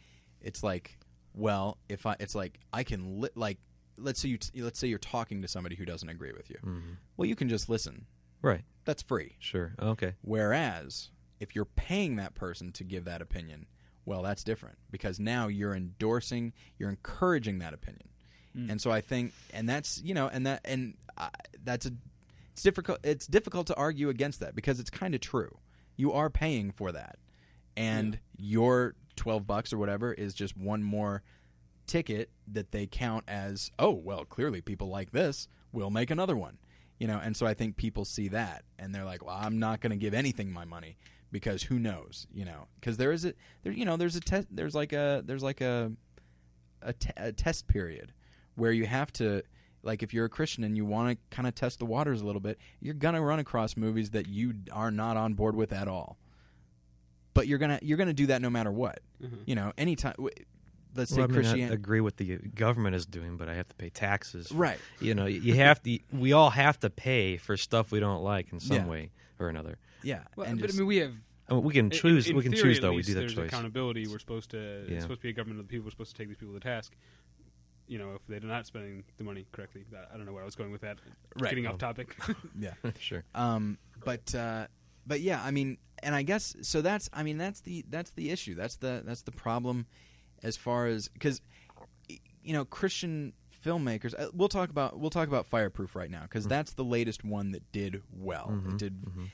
[0.41, 0.99] it's like,
[1.35, 3.59] well, if I, it's like I can li- like,
[3.99, 6.57] let's say you, t- let's say you're talking to somebody who doesn't agree with you.
[6.63, 6.81] hmm
[7.17, 8.07] Well, you can just listen.
[8.41, 8.63] Right.
[8.85, 9.37] That's free.
[9.39, 9.75] Sure.
[9.81, 10.15] Okay.
[10.23, 13.67] Whereas if you're paying that person to give that opinion,
[14.05, 18.09] well, that's different because now you're endorsing, you're encouraging that opinion.
[18.57, 18.71] Mm.
[18.71, 21.29] And so I think, and that's you know, and that and uh,
[21.63, 21.91] that's a,
[22.53, 22.99] it's difficult.
[23.05, 25.59] It's difficult to argue against that because it's kind of true.
[25.97, 27.19] You are paying for that,
[27.77, 31.23] and your twelve bucks or whatever is just one more
[31.87, 36.59] ticket that they count as oh well clearly people like this we'll make another one
[36.99, 39.81] you know and so i think people see that and they're like well i'm not
[39.81, 40.99] going to give anything my money
[41.31, 44.47] because who knows you know because there is a there you know there's a test
[44.51, 45.93] there's like a there's like a
[46.83, 48.13] a, te- a test period
[48.55, 49.43] where you have to
[49.83, 52.25] like if you're a christian and you want to kind of test the waters a
[52.27, 55.73] little bit you're going to run across movies that you are not on board with
[55.73, 56.17] at all
[57.35, 59.39] but you're going to you're going to do that no matter what Mhm.
[59.47, 60.31] you know anytime w-
[60.95, 63.55] let's say Well, I mean, I christianity agree with the government is doing, but I
[63.55, 64.51] have to pay taxes.
[64.51, 65.99] right You know, you have to.
[66.13, 68.87] We all have to pay for stuff we don't like in some Yeah.
[68.87, 69.79] way or another.
[70.03, 71.13] Yeah Well, and but just- I mean, we have
[71.51, 72.29] I mean, we can choose.
[72.29, 72.93] in we can theory, choose at though.
[72.93, 73.47] We do that there's choice.
[73.49, 74.07] accountability.
[74.07, 74.85] We're supposed to.
[74.87, 74.95] Yeah.
[74.97, 75.87] It's supposed to be a government of the people.
[75.87, 76.95] We're supposed to take these people to task.
[77.87, 80.45] You know, if they're not spending the money correctly, I I don't know where I
[80.45, 80.99] was going with that.
[81.39, 81.49] Right.
[81.49, 81.71] Getting Oh.
[81.71, 82.15] off topic.
[82.59, 83.25] yeah sure.
[83.35, 84.67] Um, but uh,
[85.07, 86.83] but yeah, I mean, and I guess so.
[86.83, 88.55] That's I mean, that's the that's the issue.
[88.55, 89.87] That's the that's the problem,
[90.43, 91.41] as far as because
[92.09, 93.33] you know Christian
[93.65, 94.13] filmmakers.
[94.19, 97.53] Uh, we'll talk about we'll talk about Fireproof right now because that's the latest one
[97.53, 98.49] that did well.
[98.53, 99.03] Mhm, It did.
[99.03, 99.29] mhm.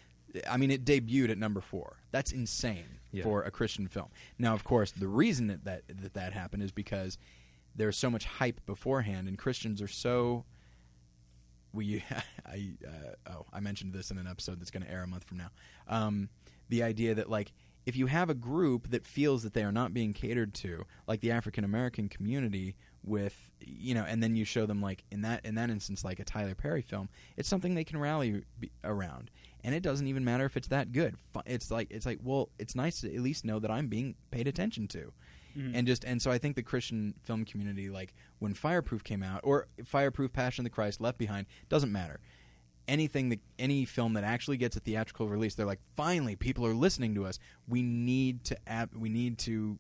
[0.49, 1.99] I mean, it debuted at number four.
[2.11, 3.23] That's insane Yeah.
[3.25, 4.09] for a Christian film.
[4.39, 7.19] Now, of course, the reason that that, that that happened is because
[7.75, 10.45] there's so much hype beforehand, and Christians are so.
[11.73, 12.05] We,
[12.47, 15.25] I, uh, oh, I mentioned this in an episode that's going to air a month
[15.25, 15.51] from now.
[15.89, 16.29] Um,
[16.69, 17.53] the idea that like
[17.87, 21.21] if you have a group that feels that they are not being catered to, like
[21.21, 25.45] the African American community, with you know, and then you show them like in that
[25.45, 29.31] in that instance, like a Tyler Perry film, it's something they can rally be, around,
[29.65, 31.17] and it doesn't even matter if it's that good.
[31.47, 34.47] It's like it's like well, it's nice to at least know that I'm being paid
[34.47, 35.13] attention to,
[35.57, 35.73] Mhm.
[35.75, 39.41] and just and so I think the Christian film community, like when Fireproof came out,
[39.43, 42.21] or Fireproof, Passion of the Christ, Left Behind, doesn't matter
[42.87, 46.75] anything that any film that actually gets a theatrical release, they're like, finally, people are
[46.75, 47.39] listening to us.
[47.67, 49.79] We need to ab- we need to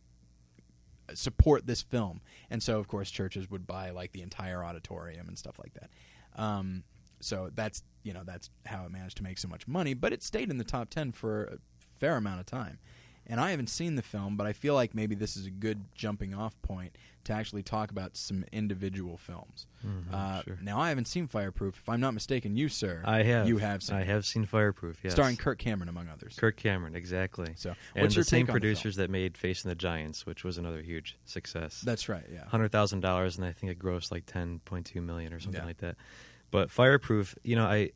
[1.12, 5.38] support this film, and so of course churches would buy like the entire auditorium and
[5.38, 5.90] stuff like that.
[6.42, 6.84] Um,
[7.20, 10.22] so that's you know that's how it managed to make so much money, but it
[10.22, 11.58] stayed in the top ten for a
[11.98, 12.78] fair amount of time.
[13.26, 15.86] And I haven't seen the film, but I feel like maybe this is a good
[15.94, 19.66] jumping off point to actually talk about some individual films.
[19.82, 20.58] Mhm, Uh, sure.
[20.60, 21.78] Now, I haven't seen Fireproof.
[21.78, 23.48] If I'm not mistaken, you, sir, I have.
[23.48, 24.98] You have seen I have seen Fireproof.
[25.02, 25.14] Yes.
[25.14, 26.36] starring Kirk Cameron, among others.
[26.38, 27.54] Kirk Cameron, exactly.
[27.56, 28.60] So, and what's the your same take on the film?
[28.60, 31.80] producers that made Facing the Giants, which was another huge success.
[31.80, 32.26] That's right.
[32.30, 32.44] Yeah.
[32.48, 35.62] hundred thousand dollars, and I think it grossed like ten point two million or something
[35.62, 35.66] Yeah.
[35.66, 35.96] like that.
[36.54, 37.90] But Fireproof, you know, I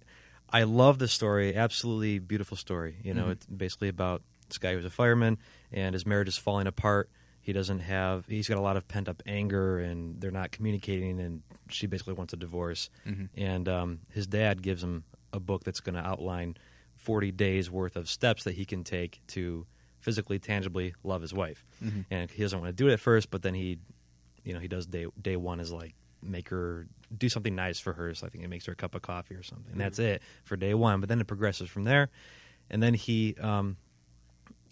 [0.50, 1.54] I love the story.
[1.54, 2.96] Absolutely beautiful story.
[3.04, 3.30] You know, Mhm.
[3.32, 5.38] it's basically about this guy who's a fireman,
[5.70, 7.08] and his marriage is falling apart.
[7.40, 8.26] He doesn't have.
[8.26, 11.20] He's got a lot of pent up anger, and they're not communicating.
[11.20, 12.90] And she basically wants a divorce.
[13.06, 13.28] Mhm.
[13.36, 16.56] And um, his dad gives him a book that's going to outline
[16.96, 19.68] forty days worth of steps that he can take to
[20.00, 22.06] physically, tangibly love his wife Mhm.
[22.10, 23.78] and he doesn't want to do it at first, but then he,
[24.42, 27.92] you know, he does day day one is like make her do something nice for
[27.94, 28.14] her.
[28.14, 29.72] So I think it makes her a cup of coffee or something.
[29.72, 31.00] And that's it for day one.
[31.00, 32.10] But then it progresses from there,
[32.70, 33.76] and then he um,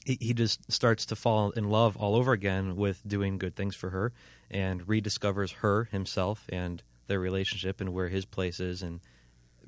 [0.05, 3.75] he, he just starts to fall in love all over again with doing good things
[3.75, 4.13] for her,
[4.51, 9.01] and rediscovers her himself and their relationship and where his place is and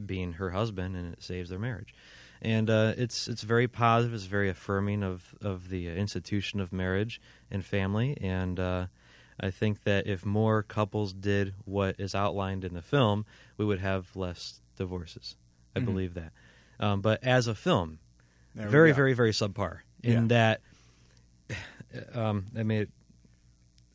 [0.04, 1.94] being her husband, and it saves their marriage.
[2.40, 4.14] And uh, it's it's very positive.
[4.14, 8.16] It's very affirming of of the institution of marriage and family.
[8.20, 8.86] And uh,
[9.40, 13.24] I think that if more couples did what is outlined in the film,
[13.56, 15.36] we would have less divorces.
[15.76, 15.84] I Mhm.
[15.84, 16.32] believe that.
[16.80, 17.98] Um, but as a film,
[18.54, 19.80] There very, very, very subpar.
[20.02, 20.26] In Yeah.
[20.28, 20.60] that,
[22.14, 22.86] um, I a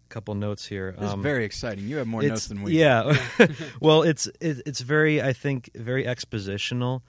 [0.09, 0.95] couple notes here.
[0.97, 1.87] This Um, very exciting.
[1.87, 2.71] You have more notes than we.
[2.71, 2.77] do.
[2.77, 3.17] Yeah.
[3.81, 7.01] well, it's it, it's very I think very expositional.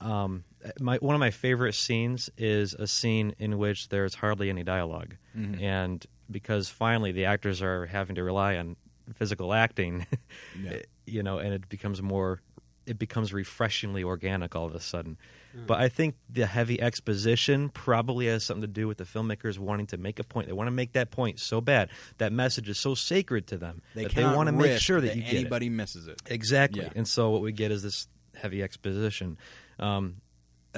[0.00, 0.44] Um,
[0.80, 5.16] my one of my favorite scenes is a scene in which there's hardly any dialogue,
[5.36, 5.60] Mhm.
[5.62, 8.76] and because finally the actors are having to rely on
[9.14, 10.06] physical acting,
[10.60, 10.78] Yeah.
[11.06, 12.40] you know, and it becomes more
[12.86, 15.18] it becomes refreshingly organic all of a sudden.
[15.66, 19.86] But I think the heavy exposition probably has something to do with the filmmakers wanting
[19.88, 20.46] to make a point.
[20.46, 21.88] They want to make that point so bad.
[22.18, 25.16] That message is so sacred to them They that they want to make sure that,
[25.16, 25.36] you get it.
[25.38, 26.20] anybody misses it.
[26.26, 26.82] Exactly.
[26.82, 26.90] Yeah.
[26.94, 29.36] And so what we get is this heavy exposition.
[29.80, 30.16] Um,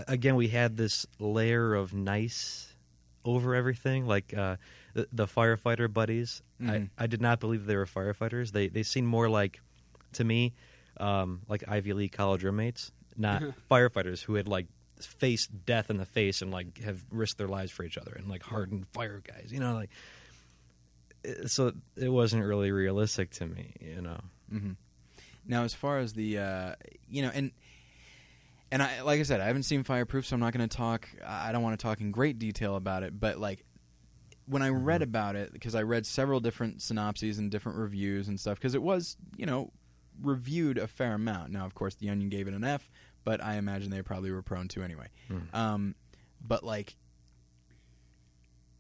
[0.07, 2.73] again, we had this layer of nice
[3.25, 4.57] over everything, like uh,
[4.99, 6.43] the, the firefighter buddies.
[6.61, 6.91] Mhm.
[6.99, 8.51] I, I did not believe they were firefighters.
[8.51, 9.61] They they seemed more like,
[10.15, 10.55] to me,
[10.99, 14.67] um, like Ivy League college roommates, not firefighters who had like
[15.01, 18.29] faced death in the face and like have risked their lives for each other and
[18.29, 19.51] like hardened fire guys.
[19.53, 19.91] You know, like
[21.25, 23.75] uh, so it wasn't really realistic to me.
[23.81, 24.19] You know.
[24.51, 24.73] hmm
[25.47, 26.75] Now, as far as the, uh,
[27.09, 27.53] you know, and
[28.71, 31.09] and I, like I said, I haven't seen Fireproof, so I'm not going to talk.
[31.25, 33.19] I don't want to talk in great detail about it.
[33.19, 33.65] But like,
[34.49, 38.39] when I read about it, because I read several different synopses and different reviews and
[38.41, 39.73] stuff, because it was, you know,
[40.23, 41.51] reviewed a fair amount.
[41.53, 42.91] Now, of course, The Onion gave it an F,
[43.25, 45.07] but I imagine they probably were prone to anyway.
[45.53, 45.95] Um,
[46.41, 46.97] but like,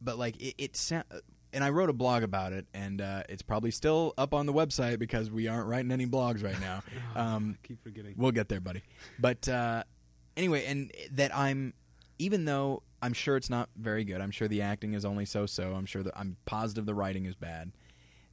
[0.01, 1.03] but like it, it sa-
[1.53, 4.53] and I wrote a blog about it, and uh, it's probably still up on the
[4.53, 6.83] website because we aren't writing any blogs right now.
[7.17, 8.15] Um, I keep forgetting.
[8.17, 8.83] We'll get there, buddy.
[9.19, 9.83] But uh,
[10.37, 11.75] anyway, and that I'm,
[12.21, 15.75] even though I'm sure it's not very good, I'm sure the acting is only so-so.
[15.75, 17.73] I'm sure that I'm positive the writing is bad.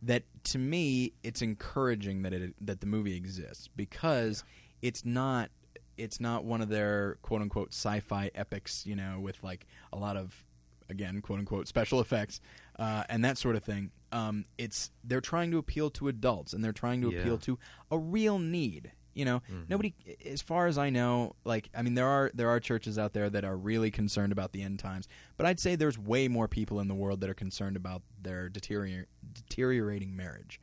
[0.02, 4.44] That to me, it's encouraging that it that the movie exists because
[4.82, 5.50] it's not
[5.98, 10.18] it's not one of their quote unquote sci-fi epics, you know, with like a lot
[10.18, 10.44] of
[10.90, 12.40] again quote unquote special effects
[12.78, 13.92] uh, and that sort of thing.
[14.12, 17.20] Um, it's they're trying to appeal to adults and they're trying to Yeah.
[17.22, 17.58] appeal to
[17.92, 18.92] a real need.
[19.16, 19.94] You know, nobody,
[20.26, 23.30] as far as I know, like I mean, there are there are churches out there
[23.30, 26.80] that are really concerned about the end times, but I'd say there's way more people
[26.82, 30.60] in the world that are concerned about their deterior- deteriorating marriage,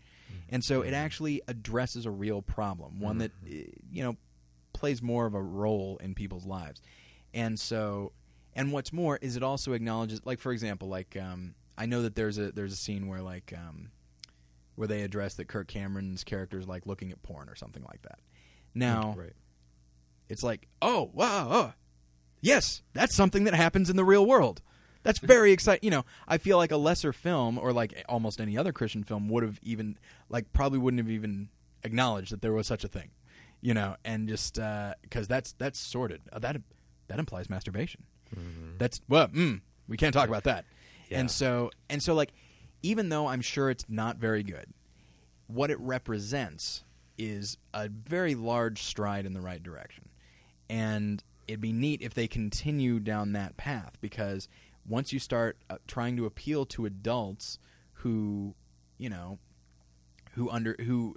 [0.50, 4.16] and so it actually addresses a real problem, one that eh, you know
[4.74, 6.82] plays more of a role in people's lives,
[7.32, 8.12] and so
[8.54, 12.14] and what's more is it also acknowledges, like for example, like um, I know that
[12.16, 13.90] there's a there's a scene where like um,
[14.74, 18.02] where they address that Kirk Cameron's character is like looking at porn or something like
[18.02, 18.18] that.
[18.74, 19.32] Now right.
[20.28, 21.72] it's like, oh wow, oh,
[22.40, 24.62] yes, that's something that happens in the real world.
[25.02, 25.84] That's very exciting.
[25.84, 29.28] You know, I feel like a lesser film or like almost any other Christian film
[29.28, 31.48] would have even like probably wouldn't have even
[31.82, 33.10] acknowledged that there was such a thing.
[33.60, 34.58] You know, and just
[35.02, 36.22] because that's that's sordid.
[36.32, 36.56] Uh, that
[37.08, 38.04] that implies masturbation.
[38.78, 40.64] That's well, mm, we can't talk about that.
[41.08, 41.20] Yeah.
[41.20, 42.32] And so and so like
[42.82, 44.66] even though I'm sure it's not very good,
[45.46, 46.84] what it represents
[47.22, 50.08] is a very large stride in the right direction.
[50.68, 54.48] And it'd be neat if they continue down that path because
[54.88, 57.58] once you start uh, trying to appeal to adults
[57.94, 58.54] who,
[58.98, 59.38] you know,
[60.32, 61.16] who under who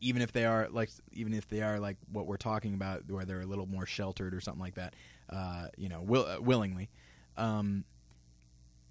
[0.00, 3.24] even if they are like even if they are like what we're talking about where
[3.24, 4.94] they're a little more sheltered or something like that,
[5.30, 6.90] uh, you know, will, uh, willingly
[7.36, 7.84] um,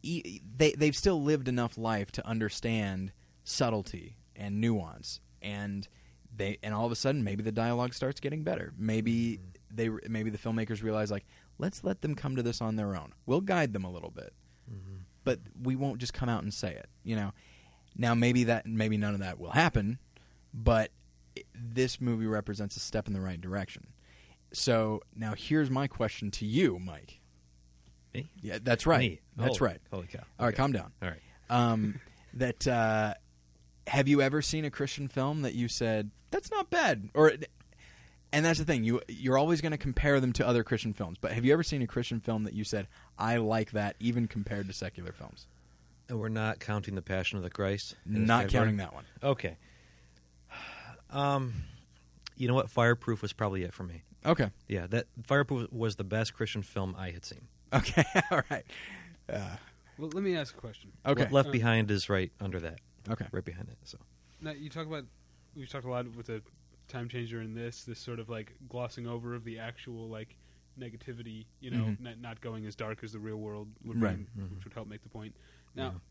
[0.03, 3.11] they they've still lived enough life to understand
[3.43, 5.87] subtlety and nuance and
[6.35, 8.73] they and all of a sudden maybe the dialogue starts getting better.
[8.77, 9.39] Maybe
[9.71, 11.25] they maybe the filmmakers realize like
[11.57, 13.13] let's let them come to this on their own.
[13.25, 14.33] We'll guide them a little bit.
[15.23, 17.31] But we won't just come out and say it you know?
[17.97, 19.99] Now maybe that maybe none of that will happen
[20.53, 20.91] but
[21.53, 23.87] this movie represents a step in the right direction.
[24.53, 27.19] So now here's my question to you mike.
[28.13, 28.29] Me?
[28.41, 28.99] yeah that's right.
[28.99, 29.19] Me.
[29.35, 29.81] that's Holy- right.
[29.91, 30.19] Holy cow.
[30.39, 30.57] all right Okay.
[30.57, 30.91] calm down.
[31.01, 31.19] All right.
[31.49, 31.99] um,
[32.35, 33.13] that uh,
[33.87, 37.31] have you ever seen a Christian film that you said that's not bad or
[38.33, 41.17] and that's the thing you you're always going to compare them to other Christian films
[41.21, 44.27] but have you ever seen a Christian film that you said I like that even
[44.27, 45.47] compared to secular films
[46.09, 47.95] And we're not counting the Passion of the Christ.
[48.05, 49.57] in not counting that one Okay.
[51.09, 51.53] Um,
[52.35, 52.69] you know what?
[52.69, 54.01] Fireproof was probably it for me.
[54.25, 57.47] okay Yeah, that Fireproof was the best Christian film I had seen.
[57.71, 58.65] okay all right
[59.31, 59.55] uh,
[59.97, 60.91] Well, let me ask a question.
[61.05, 62.79] okay Le- Left Uh, Behind is right under that,
[63.09, 63.77] okay right behind it.
[63.83, 63.97] So
[64.41, 65.05] Now you talk about
[65.55, 66.41] we've talked a lot with the
[66.87, 70.35] time changer in this this sort of like glossing over of the actual like
[70.79, 71.99] negativity, you know, Mhm.
[72.01, 74.17] not, not going as dark as the real world would Right.
[74.35, 75.33] be, which would help make the point.
[75.73, 76.01] Now,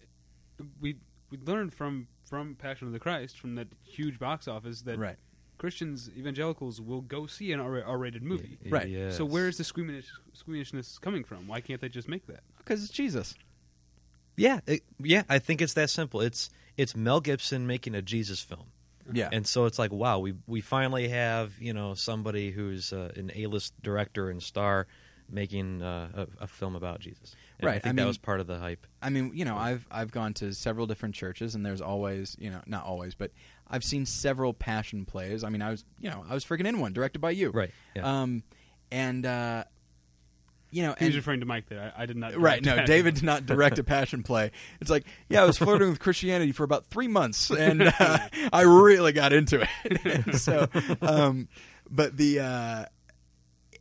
[0.81, 0.97] we
[1.31, 5.17] we learned from from Passion of the Christ from that huge box office that right
[5.59, 8.59] Christians evangelicals will go see an R- R-rated movie.
[8.65, 8.89] Y- Right.
[8.89, 9.17] yes.
[9.17, 11.47] So where is the squeamish, squeamishness coming from?
[11.47, 12.43] Why can't they just make that?
[12.59, 13.35] because it's Jesus
[14.37, 15.23] Yeah, it, yeah.
[15.29, 16.21] I think it's that simple.
[16.21, 18.67] It's it's Mel Gibson making a Jesus film.
[19.13, 19.29] Yeah.
[19.33, 23.31] And so it's like, wow, we we finally have you know somebody who's uh, an
[23.35, 24.87] A list director and star
[25.31, 27.35] making uh, a, a film about Jesus.
[27.59, 28.87] And I think I that was part of the hype.
[29.03, 32.51] I mean, you know, I've I've gone to several different churches, and there's always, you
[32.51, 33.31] know, not always, but
[33.69, 35.45] I've seen several passion plays.
[35.45, 37.71] I mean, I was, you know, I was freaking in one, directed by you, Right.
[37.95, 38.23] Yeah.
[38.23, 38.43] Um,
[38.91, 39.65] and uh,
[40.75, 41.93] you know, He was and, referring to Mike there.
[41.97, 42.37] I, I did not.
[42.37, 42.61] right?
[42.61, 44.51] No, direct David did not direct a passion play.
[44.81, 48.19] It's like, yeah, I was flirting with Christianity for about three months, and uh,
[48.53, 50.35] I really got into it.
[50.41, 50.69] so,
[51.01, 51.49] um,
[51.89, 52.85] but the uh,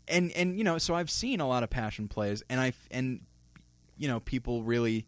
[0.07, 3.21] and and you know, so I've seen a lot of passion plays, and I and
[3.97, 5.07] you know, people really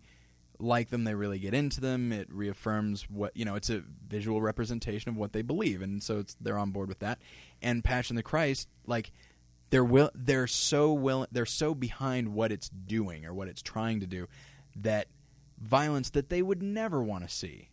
[0.57, 1.03] like them.
[1.03, 2.11] They really get into them.
[2.11, 3.53] It reaffirms what you know.
[3.53, 6.99] It's a visual representation of what they believe, and so it's, they're on board with
[6.99, 7.19] that.
[7.61, 9.11] And Passion of the Christ, like
[9.75, 13.99] they're will they're so will they're so behind what it's doing or what it's trying
[13.99, 14.25] to do
[14.77, 15.07] that
[15.59, 17.67] violence that they would never want to see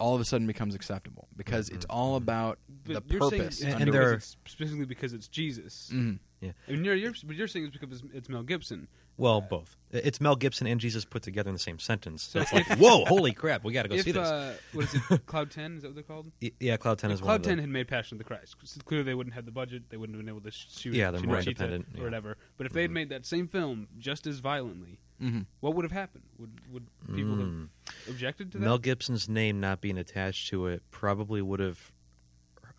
[0.00, 3.60] all of a sudden becomes acceptable because it's all about But the you're saying purpose.
[3.60, 5.88] it's And under because there- specifically because it's Jesus.
[5.94, 6.18] Mhm.
[6.68, 8.88] Mean, you're, you're, but you're saying it's because it's, Mel Gibson.
[9.16, 9.76] well, both.
[9.92, 12.22] It's Mel Gibson and Jesus put together in the same sentence.
[12.24, 14.26] So it's like, whoa, holy crap, we got to go if see this.
[14.28, 15.76] uh, what is it, Cloud Ten?
[15.76, 16.30] Is that what they're called?
[16.60, 17.26] Yeah, Cloud Ten If is one.
[17.26, 18.56] Cloud of the- Ten had made Passion of the Christ.
[18.84, 19.84] Clearly, they wouldn't have the budget.
[19.90, 20.94] They wouldn't have been able to shoot.
[20.94, 22.04] Yeah, they're more independent, or yeah.
[22.04, 22.36] whatever.
[22.56, 25.46] But if they had made that same film just as violently, Mhm.
[25.60, 26.24] what would have happened?
[26.38, 27.68] Would would people Mm.
[27.88, 28.64] have objected to that?
[28.64, 31.92] Mel Gibson's name not being attached to it probably would have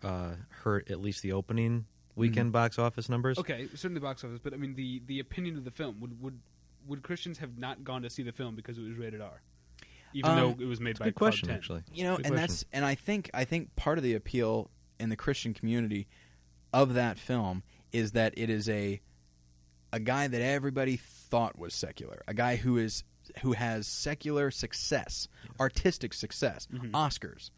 [0.02, 1.86] uh, hurt at least the opening
[2.16, 3.38] weekend box office numbers.
[3.38, 6.38] Okay, certainly box office, but I mean the the opinion of the film would would
[6.88, 9.40] would Christians have not gone to see the film because it was rated R,
[10.12, 11.56] even Um, though it was made It's a by good Cloud question, 10?
[11.56, 11.82] actually.
[11.92, 12.48] you know Good and question.
[12.48, 16.06] that's and i think i think part of the appeal in the christian community
[16.72, 17.62] of that film
[17.92, 19.00] is that it is a
[19.92, 23.02] a guy that everybody thought was secular a guy who is
[23.42, 25.26] who has secular success
[25.58, 26.90] artistic success Mhm.
[26.92, 27.50] oscars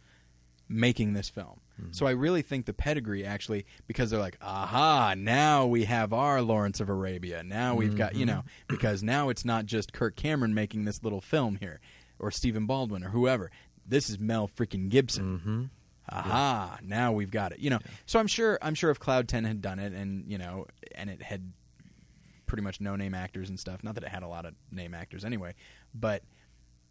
[0.68, 1.60] making this film
[1.92, 6.42] so i really think the pedigree actually because they're like aha now we have our
[6.42, 7.42] lawrence of arabia.
[7.42, 11.20] Now we've got you know because now it's not just kirk cameron making this little
[11.20, 11.80] film here
[12.18, 13.50] or stephen baldwin or whoever.
[13.86, 15.38] This is mel freaking gibson.
[15.38, 15.64] Mm-hmm.
[16.10, 17.78] aha now we've got it you know.
[18.06, 21.08] So i'm sure i'm sure if cloud 10 had done it and you know and
[21.10, 21.52] it had
[22.46, 24.94] pretty much no name actors and stuff not that it had a lot of name
[24.94, 25.54] actors anyway
[25.94, 26.22] but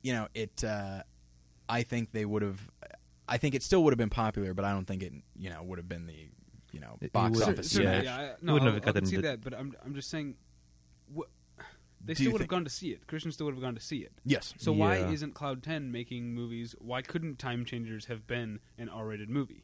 [0.04, 1.02] you know it uh
[1.68, 2.70] i think they would have
[3.28, 5.62] i think it still would have been popular but i don't think it you know
[5.64, 6.28] would have been the
[6.72, 7.88] you know box it would- office Cer- yeah.
[8.02, 8.20] certainly, smash.
[8.20, 10.10] I, no, wouldn't I'll, have I got can them see that, but I'm I'm just
[10.10, 10.36] saying,
[11.14, 11.28] what,
[12.04, 13.08] they Do still would have gone to see it.
[13.08, 14.12] Christians still would have gone to see it.
[14.26, 16.76] yes So why isn't Cloud Ten making movies?
[16.80, 19.64] Why couldn't Time Changers have been an R-rated movie?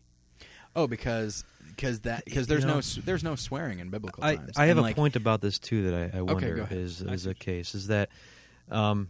[0.76, 1.44] oh because
[1.76, 4.66] because that because there's no know- s- there's no swearing in biblical I, times I
[4.68, 6.78] have And, a like, point about this too that I, I wonder go ahead.
[6.78, 8.10] is is a case is that
[8.72, 9.10] um,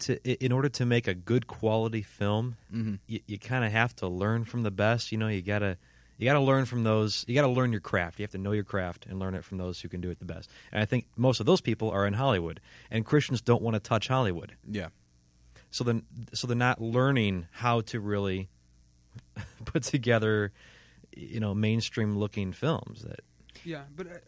[0.00, 2.98] to in order to make a good quality film, mhm.
[3.06, 5.12] you, you kind of have to learn from the best.
[5.12, 5.76] You know, you gotta
[6.18, 7.24] you gotta learn from those.
[7.26, 8.18] You gotta learn your craft.
[8.18, 10.18] You have to know your craft and learn it from those who can do it
[10.18, 10.50] the best.
[10.70, 13.80] And I think most of those people are in Hollywood, and Christians don't want to
[13.80, 14.54] touch Hollywood.
[14.70, 14.88] yeah
[15.70, 16.02] So then,
[16.34, 18.48] so they're not learning how to really
[19.64, 20.52] put together,
[21.16, 23.02] you know, mainstream looking films.
[23.02, 23.20] That
[23.64, 24.18] Yeah, but I,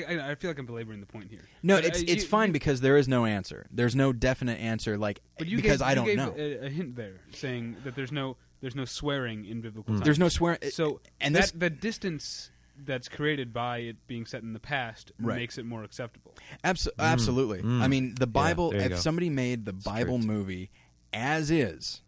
[0.00, 1.44] I, I feel like I'm belaboring the point here.
[1.62, 3.66] No, But, it's uh, it's you- fine you- because there is no answer.
[3.70, 6.34] There's no definite answer, like But you because gave, I don't gave know.
[6.36, 10.04] A, a hint there, saying that there's no there's no swearing in biblical times.
[10.04, 10.58] There's no swearing.
[10.70, 12.50] So and that this the distance
[12.84, 15.36] that's created by it being set in the past Right.
[15.38, 16.34] makes it more acceptable.
[16.64, 17.62] abso- absolutely.
[17.62, 17.80] mm.
[17.80, 18.70] I mean, the Bible.
[18.70, 18.96] there you if go.
[18.96, 20.24] somebody made the Bible Strict.
[20.26, 20.70] movie
[21.12, 22.00] as is,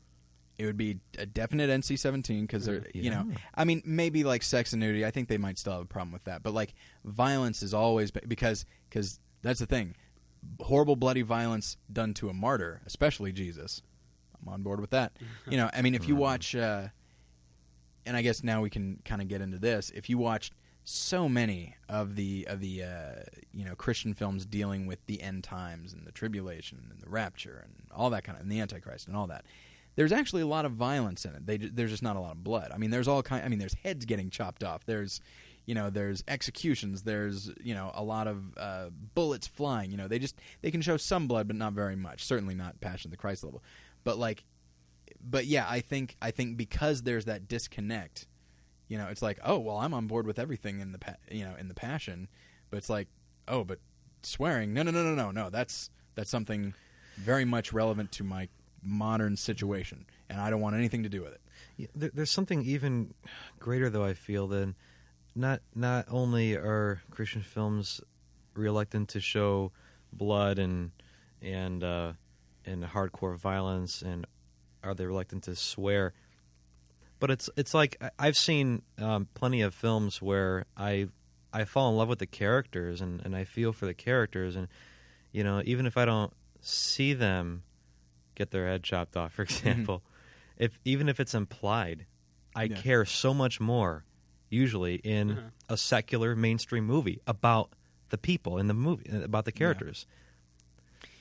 [0.58, 3.28] it would be a definite NC-17 because they're you know.
[3.54, 5.04] I mean, maybe like sex and nudity.
[5.04, 6.74] I think they might still have a problem with that, but like
[7.06, 9.94] violence is always because because that's the thing.
[10.60, 13.82] Horrible, bloody violence done to a martyr, especially Jesus.
[14.40, 15.12] I'm on board with that.
[15.50, 16.88] You know, I mean, if you watch, uh,
[18.04, 19.90] and I guess now we can kind of get into this.
[19.94, 20.50] If you watch
[20.82, 23.12] so many of the of the uh,
[23.52, 27.62] you know Christian films dealing with the end times and the tribulation and the rapture
[27.64, 29.44] and all that kind of and the Antichrist and all that,
[29.96, 31.46] there's actually a lot of violence in it.
[31.46, 32.70] They, there's just not a lot of blood.
[32.72, 33.44] I mean, there's all kind.
[33.44, 34.84] I mean, there's heads getting chopped off.
[34.84, 35.20] There's
[35.66, 37.02] you know there's executions.
[37.02, 39.90] There's you know a lot of uh, bullets flying.
[39.90, 42.24] You know they just they can show some blood, but not very much.
[42.24, 43.62] Certainly not Passion of the Christ level.
[44.04, 44.44] But like,
[45.20, 48.26] but yeah, I think I think because there's that disconnect.
[48.88, 51.44] You know, it's like, oh well, I'm on board with everything in the pa- you
[51.44, 52.28] know in the passion,
[52.70, 53.08] but it's like,
[53.48, 53.80] oh, but
[54.22, 55.50] swearing, no, no, no, no, no, no.
[55.50, 56.74] That's that's something
[57.16, 58.48] very much relevant to my
[58.80, 61.40] modern situation, and I don't want anything to do with it.
[61.76, 63.14] Yeah, there, there's something even
[63.58, 64.04] greater, though.
[64.04, 64.76] I feel than
[65.36, 68.00] not not only are Christian films
[68.54, 69.70] reluctant to show
[70.12, 70.92] blood and
[71.42, 72.12] and uh,
[72.64, 74.26] and hardcore violence and
[74.82, 76.14] are they reluctant to swear?
[77.20, 81.08] But it's it's like I've seen um, plenty of films where I
[81.52, 84.68] I fall in love with the characters and, and I feel for the characters and
[85.32, 87.62] you know even if I don't see them
[88.34, 90.02] get their head chopped off, for example,
[90.56, 92.06] if even if it's implied,
[92.54, 92.76] I Yeah.
[92.76, 94.04] care so much more
[94.48, 95.40] usually in Uh-huh.
[95.70, 97.70] a secular mainstream movie about
[98.10, 100.06] the people in the movie about the characters.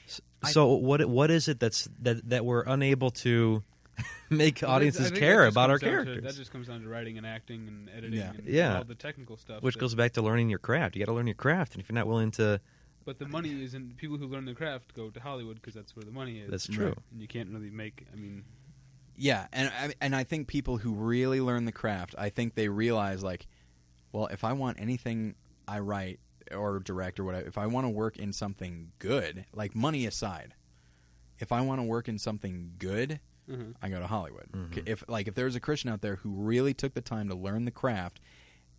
[0.08, 3.64] S- I- So what what is it that's that that we're unable to
[4.30, 6.24] make audiences care about our down to- characters?
[6.24, 8.32] that just comes down to writing and acting and editing Yeah.
[8.38, 8.78] and Yeah.
[8.78, 9.64] all the technical stuff.
[9.64, 10.96] Which that- goes back to learning your craft.
[10.96, 12.60] You got to learn your craft, and if you're not willing to,
[13.06, 13.98] But the money isn't.
[13.98, 16.50] People who learn the craft go to Hollywood because that's where the money is.
[16.50, 16.88] that's true.
[16.88, 16.98] Right.
[17.12, 18.06] and you can't really make.
[18.12, 18.44] I mean,
[19.18, 22.68] Yeah, and I, and I think people who really learn the craft, I think they
[22.70, 23.48] realize like,
[24.12, 25.36] well, if I want anything
[25.68, 26.20] I write
[26.54, 30.54] or direct or whatever, if I want to work in something good, like money aside,
[31.40, 33.20] if I want to work in something good,
[33.52, 33.64] uh-huh.
[33.82, 34.52] I go to Hollywood.
[34.52, 34.88] Mhm.
[34.88, 37.66] If like if there's a Christian out there who really took the time to learn
[37.66, 38.20] the craft,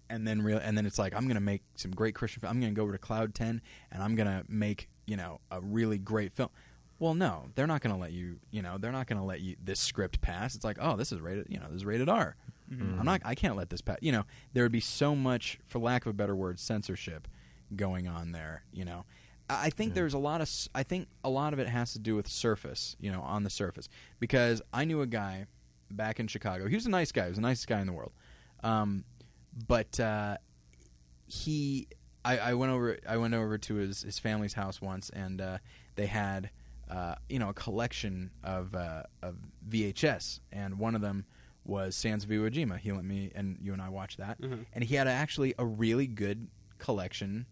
[0.09, 2.41] and then real and then it's like I'm gonna make some great Christian.
[2.41, 2.51] Film.
[2.51, 3.61] I'm gonna go over to Cloud Ten
[3.91, 6.51] and I'm gonna make you know a really great film.
[6.99, 8.39] Well, no, they're not gonna let you.
[8.51, 10.55] You know, they're not gonna let you this script pass.
[10.55, 11.47] It's like, oh, this is rated.
[11.51, 12.37] You know, this is rated R.
[12.73, 12.99] Mhm.
[12.99, 13.21] I'm not.
[13.25, 13.99] I can't let this pass.
[14.01, 14.25] You know,
[14.55, 17.29] there would be so much, for lack of a better word, censorship
[17.75, 18.65] going on there.
[18.73, 19.05] You know,
[19.51, 19.95] I I think Yeah.
[19.97, 20.51] there's a lot of.
[20.75, 22.97] I think a lot of it has to do with surface.
[22.99, 23.89] You know, on the surface,
[24.19, 25.47] because I knew a guy
[25.91, 26.67] back in Chicago.
[26.67, 27.25] He was a nice guy.
[27.25, 28.13] He was the nicest guy in the world.
[28.65, 29.05] Um,
[29.69, 30.39] but uh,
[31.27, 31.89] he,
[32.25, 32.99] I, I went over.
[33.09, 35.59] I went over to his his family's house once, and uh,
[35.97, 36.51] they had.
[36.91, 39.37] Uh, you know, a collection of uh, of
[39.69, 41.27] VHS, and one of them
[41.65, 42.79] was Sands of Iwo Jima.
[42.79, 44.57] He let me and you and I watched that, Uh-huh.
[44.73, 46.47] and he had actually a really good
[46.79, 47.47] collection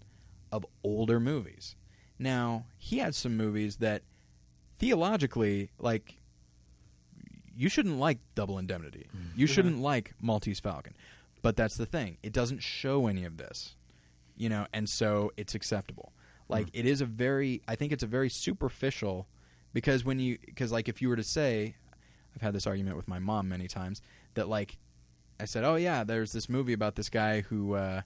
[0.53, 1.75] of older movies.
[2.17, 4.03] Now he had some movies that
[4.79, 6.19] theologically, like,
[7.57, 9.07] you shouldn't like Double Indemnity.
[9.37, 10.95] You shouldn't like Maltese Falcon,
[11.43, 13.75] but that's the thing; it doesn't show any of this,
[14.37, 16.13] you know, and so it's acceptable.
[16.49, 19.27] Like it is a very, I think it's a very superficial,
[19.73, 21.77] because when you, because like if you were to say,
[22.35, 24.03] I've had this argument with my mom many times
[24.35, 24.77] that like
[25.41, 28.03] I said, "Oh yeah, there's this movie about this guy who uh,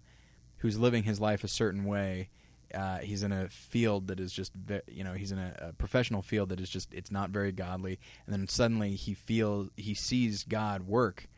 [0.58, 2.30] who's living his life a certain way.
[2.74, 5.72] Uh, he's in a field that is just, ve- you know, he's in a, a
[5.72, 7.98] professional field that is just, it's not very godly.
[8.26, 11.28] And then suddenly he feels, he sees God work,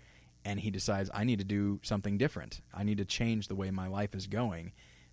[0.45, 2.63] and he decides, I need to do something different.
[2.75, 4.73] I need to change the way my life is going.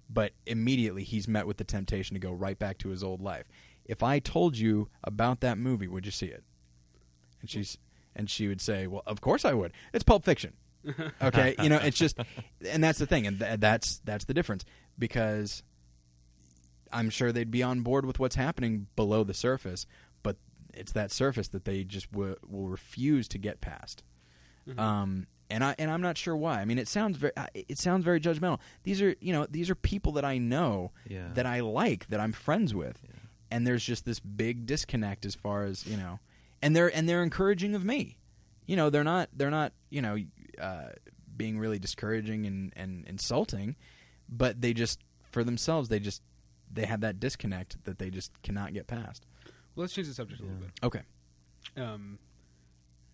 [0.10, 3.46] But immediately he's met with the temptation to go right back to his old life.
[3.86, 6.44] If I told you about that movie, would you see it?
[7.42, 7.78] And she's,
[8.16, 9.74] and she would say, "Well, of course I would.
[9.94, 10.54] It's Pulp Fiction."
[11.22, 12.18] okay you know it's just
[12.66, 14.64] and that's the thing and th- that's that's the difference
[14.98, 15.62] because
[16.94, 19.86] i'm sure they'd be on board with what's happening below the surface
[20.24, 20.38] but
[20.74, 24.04] it's that surface that they just w- will refuse to get past
[24.70, 24.80] Mhm.
[24.80, 28.04] um and i and i'm not sure why i mean it sounds very it sounds
[28.04, 31.30] very judgmental these are you know these are people that i know Yeah.
[31.34, 33.16] that i like that i'm friends with Yeah.
[33.52, 36.20] and there's just this big disconnect as far as you know
[36.62, 38.18] and they're and they're encouraging of me
[38.66, 40.18] you know they're not they're not you know
[40.62, 40.90] uh,
[41.36, 43.76] being really discouraging and, and insulting
[44.28, 45.00] but they just
[45.32, 46.22] for themselves they just
[46.74, 49.26] they have that disconnect that they just cannot get past
[49.76, 50.72] well, let's change the subject a little bit.
[50.82, 51.02] okay.
[51.78, 52.18] Um,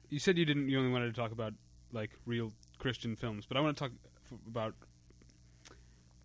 [0.10, 0.70] you said you didn't.
[0.70, 1.54] You only wanted to talk about
[1.94, 3.92] like real Christian films, but I want to talk
[4.32, 4.74] f- about.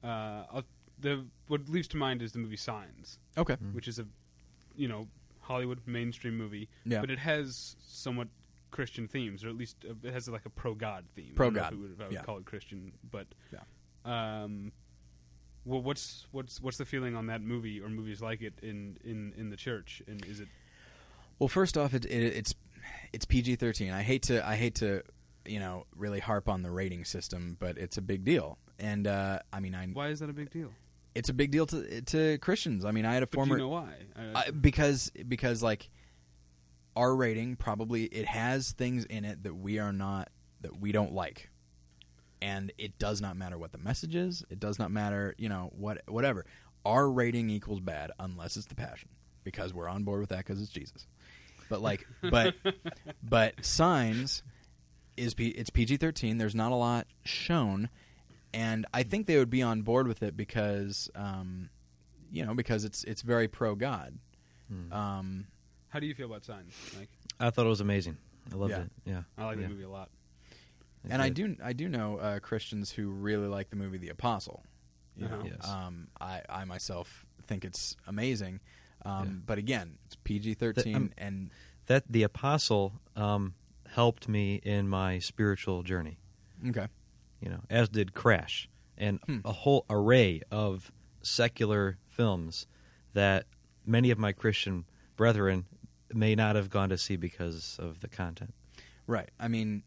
[0.02, 0.62] Uh,
[1.00, 3.74] the what leaps to mind is the movie Signs, okay Mm.
[3.74, 4.06] which is a,
[4.76, 5.06] you know,
[5.40, 8.28] Hollywood mainstream movie, yeah but it has somewhat
[8.70, 11.26] Christian themes, or at least uh, it has like a pro God theme.
[11.26, 12.22] I don't Pro-God, if, would, I would yeah.
[12.22, 13.62] call it Christian, but Yeah.
[14.04, 14.72] um,
[15.64, 19.34] well, what's what's what's the feeling on that movie or movies like it in in
[19.36, 20.02] in the church?
[20.06, 20.48] And is it
[21.38, 22.54] well first off it, it, it's
[23.12, 25.02] it's pg-13 i hate to i hate to
[25.48, 28.58] you know really harp on the rating system but it's a big deal.
[28.78, 30.70] And uh, i mean i why is that a big deal?
[31.14, 32.84] it's a big deal to to christians.
[32.84, 33.92] I mean i had a But former you know why?
[34.16, 35.90] I- I, because because like
[36.96, 40.30] our rating probably it has things in it that we are not
[40.60, 41.50] that we don't like.
[42.40, 44.44] And it does not matter what the message is.
[44.50, 46.44] It does not matter you know what whatever.
[46.84, 49.08] Our rating equals bad unless it's the passion
[49.44, 51.06] because we're on board with that because it's jesus.
[51.68, 52.54] But like but
[53.22, 54.42] but signs
[55.18, 57.88] is P, it's pg-13 there's not a lot shown
[58.54, 61.68] and i think they would be on board with it because um
[62.30, 64.18] you know because it's it's very pro god
[64.70, 64.92] Hmm.
[64.92, 65.46] um,
[65.88, 67.08] How do you feel about Signs, Mike?
[67.40, 68.18] I thought it was amazing.
[68.52, 68.80] I loved Yeah.
[68.82, 68.90] it.
[69.06, 69.62] Yeah, I like yeah.
[69.62, 70.10] the movie a lot.
[71.08, 74.62] and I do I do know uh, Christians who really like the movie The Apostle.
[75.16, 75.36] You Uh-huh.
[75.36, 75.66] know, Yes.
[75.66, 78.60] um, I I myself think it's amazing.
[79.06, 79.32] Um, Yeah.
[79.46, 81.50] But again, it's PG thirteen, um, and
[81.86, 83.54] That the apostle um,
[83.94, 86.18] helped me in my spiritual journey.
[86.68, 86.86] okay,
[87.40, 89.38] you know, as did Crash and Hmm.
[89.44, 90.90] a whole array of
[91.22, 92.66] secular films
[93.12, 93.46] that
[93.86, 94.84] many of my Christian
[95.16, 95.66] brethren
[96.12, 98.54] may not have gone to see because of the content.
[99.06, 99.30] right.
[99.38, 99.82] I mean,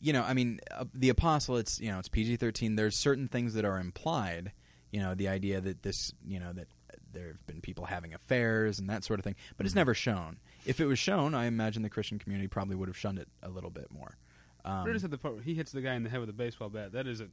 [0.00, 1.56] you know, I mean, uh, the apostle.
[1.56, 2.76] It's you know, it's PG thirteen.
[2.76, 4.52] There's certain things that are implied.
[4.92, 6.68] You know, the idea that this, you know, that
[7.12, 9.66] there have been people having affairs and that sort of thing, but Mm-hmm.
[9.66, 10.38] it's never shown.
[10.66, 13.48] If it was shown, I imagine the Christian community probably would have shunned it a
[13.48, 14.16] little bit more.
[14.64, 16.92] Um, the part where he hits the guy in the head with a baseball bat?
[16.92, 17.28] That is a.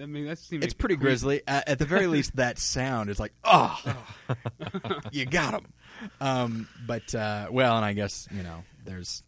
[0.00, 0.64] I mean, that seems.
[0.64, 1.42] It's pretty grisly.
[1.46, 3.80] At, at the very least, that sound is like, oh,
[5.12, 5.72] you got him.
[6.20, 9.22] Um, but uh, well, and I guess you know, there's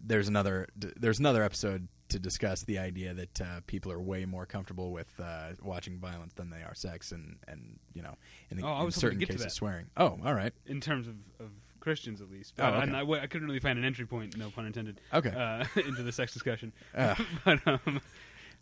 [0.00, 4.46] there's another there's another episode to discuss the idea that uh, people are way more
[4.46, 8.14] comfortable with uh, watching violence than they are sex, and and you know,
[8.50, 9.86] in, the, Oh, in was hoping to certain cases, swearing.
[9.96, 11.50] Oh, all right, in terms of, of
[11.88, 12.52] Christians at least.
[12.58, 12.82] Oh, Uh, okay.
[12.82, 16.02] and I, I couldn't really find an entry point, no pun intended, okay, uh, into
[16.02, 16.72] the sex discussion.
[16.94, 17.16] Ah.
[17.46, 18.00] but um,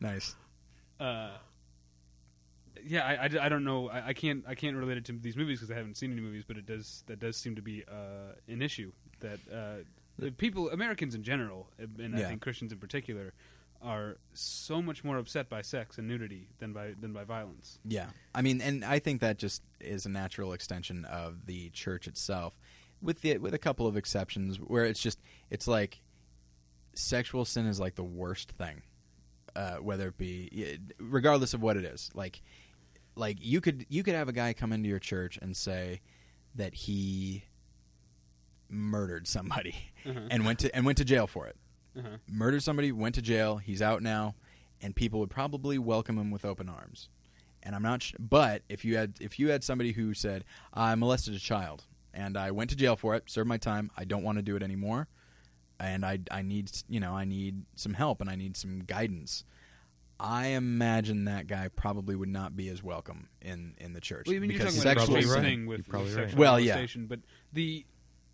[0.01, 0.37] nice.
[1.01, 1.31] uh,
[2.87, 3.89] yeah, I, I, I don't know.
[3.91, 6.20] I, I can't I can't relate it to these movies because I haven't seen any
[6.20, 6.45] movies.
[6.47, 9.83] But it does that does seem to be uh, an issue that uh,
[10.18, 13.33] the people Americans in general and I think Christians in particular
[13.83, 17.79] are so much more upset by sex and nudity than by than by violence.
[17.85, 22.07] Yeah, I mean, and I think that just is a natural extension of the church
[22.07, 22.55] itself,
[23.03, 25.20] with the with a couple of exceptions where it's just
[25.51, 26.01] it's like
[26.94, 28.82] sexual sin is like the worst thing,
[29.55, 32.11] uh, whether it be regardless of what it is.
[32.14, 32.42] Like,
[33.14, 36.01] like you could you could have a guy come into your church and say
[36.55, 37.44] that he
[38.68, 39.74] murdered somebody
[40.05, 40.20] Uh-huh.
[40.30, 41.57] and went to and went to jail for it
[41.97, 42.16] Uh-huh.
[42.28, 44.34] murdered somebody, went to jail, he's out now,
[44.80, 47.09] and people would probably welcome him with open arms.
[47.62, 50.94] And I'm not, sh- but if you had if you had somebody who said I
[50.94, 51.84] molested a child
[52.16, 54.56] and I went to jail for it, served my time, I don't want to do
[54.56, 55.06] it anymore,
[55.78, 59.44] and I I need you know I need some help and I need some guidance.
[60.18, 64.36] I imagine that guy probably would not be as welcome in in the church Well,
[64.36, 65.76] I mean, you're because talking about sexual the Probably same right.
[65.78, 66.22] with, probably with right.
[66.24, 66.86] sexual Well, yeah.
[67.06, 67.20] but
[67.52, 67.84] the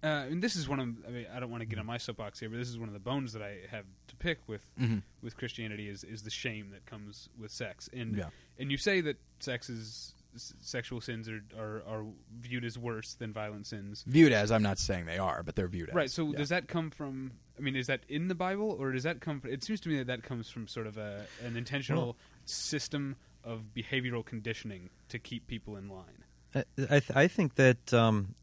[0.04, 1.96] uh, and this is one of I mean I don't want to get on my
[1.98, 4.64] soapbox here, but this is one of the bones that I have to pick with
[4.80, 5.02] Mhm.
[5.22, 8.28] with Christianity is is the shame that comes with sex, and Yeah.
[8.60, 12.04] and you say that sex is s- sexual sins are, are are
[12.40, 15.68] viewed as worse than violent sins, viewed as I'm not saying they are, but they're
[15.68, 16.10] viewed as right?
[16.10, 16.38] So yeah.
[16.38, 17.32] does that come from?
[17.58, 19.40] I mean, is that in the Bible, or does that come?
[19.40, 22.16] From, it seems to me that that comes from sort of a an intentional Well-
[22.44, 26.24] system of behavioral conditioning to keep people in line.
[26.54, 28.34] I I, th- I think that um,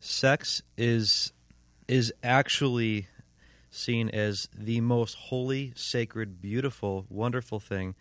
[0.00, 1.32] sex is
[1.88, 3.06] is actually
[3.70, 7.94] seen as the most holy, sacred, beautiful, wonderful thing,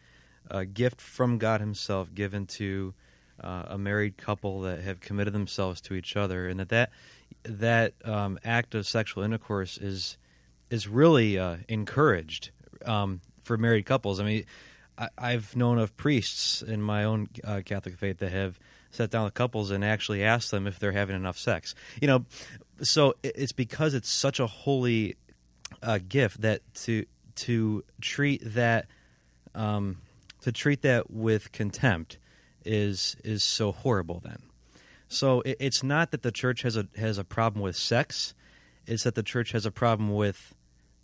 [0.49, 2.93] a gift from God Himself given to
[3.41, 6.91] uh, a married couple that have committed themselves to each other, and that that
[7.43, 10.17] that um, act of sexual intercourse is
[10.69, 12.51] is really uh, encouraged
[12.85, 14.19] um, for married couples.
[14.19, 14.45] I mean,
[14.97, 18.59] I, I've known of priests in my own uh, Catholic faith that have
[18.91, 21.75] sat down with couples and actually asked them if they're having enough sex.
[22.01, 22.25] You know,
[22.81, 25.15] so it's because it's such a holy
[25.83, 27.05] uh, gift that to
[27.35, 28.87] to treat that
[29.53, 29.97] um,
[30.41, 32.17] to treat that with contempt
[32.65, 34.19] is is so horrible.
[34.23, 34.43] Then,
[35.07, 38.33] so it, it's not that the church has a has a problem with sex;
[38.85, 40.53] it's that the church has a problem with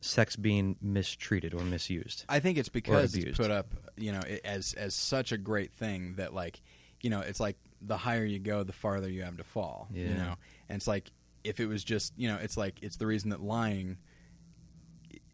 [0.02, 2.26] sex being mistreated or misused.
[2.28, 6.16] I think it's because it's put up, you know, as as such a great thing
[6.16, 6.60] that like,
[7.02, 9.88] you know, it's like the higher you go, the farther you have to fall.
[10.10, 10.36] You know,
[10.70, 11.12] and it's like
[11.44, 13.98] if it was just, you know, it's like it's the reason that lying,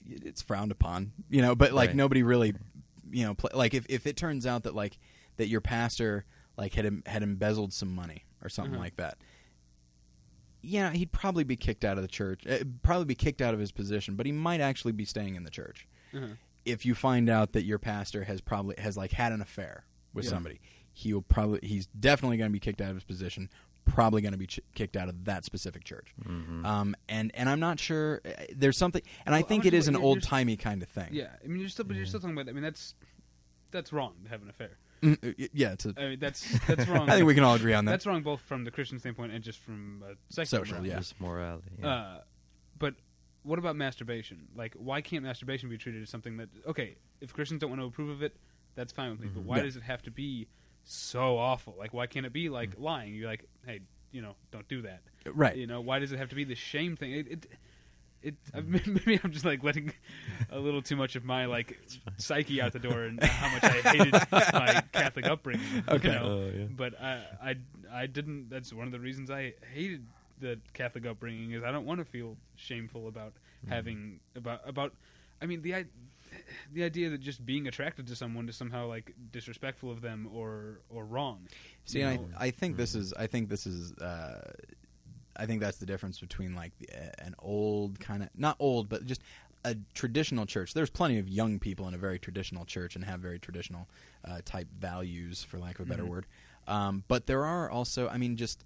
[0.05, 1.13] it's frowned upon.
[1.29, 1.95] You know, but like Right.
[1.95, 2.53] nobody really,
[3.11, 4.97] you know, like if if it turns out that like
[5.37, 6.25] that your pastor
[6.57, 8.79] like had had embezzled some money or something Mhm.
[8.79, 9.17] like that.
[10.61, 12.45] Yeah, he'd probably be kicked out of the church.
[12.45, 15.43] Uh, probably be kicked out of his position, but he might actually be staying in
[15.43, 16.27] the church Uh-huh.
[16.65, 20.25] if you find out that your pastor has probably has like had an affair with
[20.25, 20.31] Yeah.
[20.31, 20.59] somebody,
[20.91, 23.49] he'll probably he's definitely going to be kicked out of his position.
[23.85, 26.13] Probably going to be ch- kicked out of that specific church.
[26.21, 26.65] Mm-hmm.
[26.65, 28.19] Um, and and I'm not sure.
[28.25, 30.23] uh, There's something, and I Well, think I'm it is sure an you're- you're- old
[30.23, 31.13] timey kind of thing.
[31.13, 32.49] Yeah, I mean, you're still, but you're still talking about.
[32.49, 32.95] I mean, that's
[33.71, 34.77] that's wrong to have an affair.
[35.01, 35.73] Mm, uh, yeah.
[35.73, 37.09] It's a, I mean, that's that's wrong.
[37.09, 37.91] I think we can all agree on that.
[37.91, 40.89] That's wrong both from the Christian standpoint and just from a secular Social, morality.
[40.89, 40.97] yeah.
[40.97, 41.69] Just morality.
[41.79, 41.87] yeah.
[41.87, 42.21] Uh,
[42.79, 42.95] but
[43.43, 44.47] what about masturbation?
[44.55, 47.85] Like, why can't masturbation be treated as something that okay, if Christians don't want to
[47.85, 48.35] approve of it,
[48.75, 49.27] that's fine with me.
[49.33, 49.63] But why Yeah.
[49.63, 50.47] does it have to be
[50.83, 51.75] so awful?
[51.77, 52.81] Like, why can't it be like Mm.
[52.83, 53.15] lying?
[53.15, 53.81] You're like, hey,
[54.11, 55.01] you know, don't do that.
[55.33, 55.55] right.
[55.57, 57.11] You know, why does it have to be the shame thing?
[57.11, 57.45] It, it,
[58.23, 58.85] it Mm.
[59.05, 59.93] maybe I'm just like letting
[60.49, 61.79] a little too much of my like
[62.17, 65.83] psyche out the door and how much I hated my Catholic upbringing.
[65.87, 66.07] Okay.
[66.09, 66.23] You know?
[66.25, 66.65] Oh, yeah.
[66.69, 67.55] But I, I,
[67.91, 68.49] I didn't.
[68.49, 70.05] That's one of the reasons I hated
[70.39, 73.33] the Catholic upbringing is I don't want to feel shameful about
[73.65, 73.73] Mm-hmm.
[73.73, 74.93] having about about.
[75.41, 75.85] I mean the
[76.71, 80.81] the idea that just being attracted to someone is somehow like disrespectful of them or
[80.91, 81.47] or wrong.
[81.85, 82.37] See, you and know?
[82.37, 84.51] I, I think this is I think this is uh,
[85.37, 89.05] I think that's the difference between like the, an old kind of not old but
[89.05, 89.21] just
[89.65, 90.73] a traditional church.
[90.73, 93.87] There's plenty of young people in a very traditional church and have very traditional
[94.23, 96.09] uh, type values, for lack of a better Mhm.
[96.09, 96.25] word.
[96.67, 98.63] Um, but there are also, I mean, just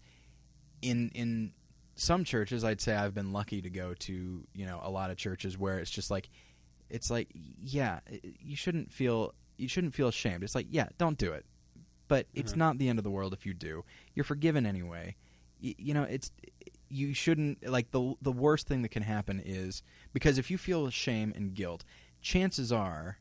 [0.82, 1.54] in in
[1.96, 5.18] some churches, I'd say I've been lucky to go to you know a lot of
[5.18, 6.30] churches where it's just like
[6.90, 8.00] it's like yeah,
[8.40, 10.44] you shouldn't feel you shouldn't feel ashamed.
[10.44, 11.46] It's like yeah, don't do it
[12.08, 12.58] but it's Mhm.
[12.58, 13.86] not the end of the world if you do.
[14.16, 15.16] You're forgiven anyway.
[15.64, 16.30] Y- you know, it's
[16.92, 19.84] you shouldn't like the the worst thing that can happen is
[20.14, 21.84] because if you feel shame and guilt,
[22.22, 23.18] chances are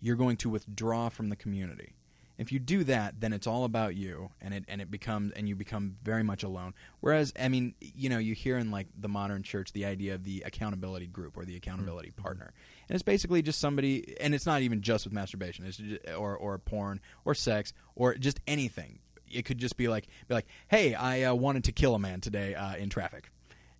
[0.00, 1.94] you're going to withdraw from the community.
[2.36, 5.48] If you do that, then it's all about you, and it and it becomes and
[5.48, 6.74] you become very much alone.
[6.98, 10.24] Whereas, I mean, you know, you hear in like the modern church the idea of
[10.24, 12.22] the accountability group or the accountability mm-hmm.
[12.22, 12.52] partner,
[12.88, 16.36] and it's basically just somebody, and it's not even just with masturbation, it's just, or
[16.36, 18.98] or porn or sex or just anything.
[19.34, 22.20] It could just be like be like, hey, I uh, wanted to kill a man
[22.20, 23.30] today uh, in traffic.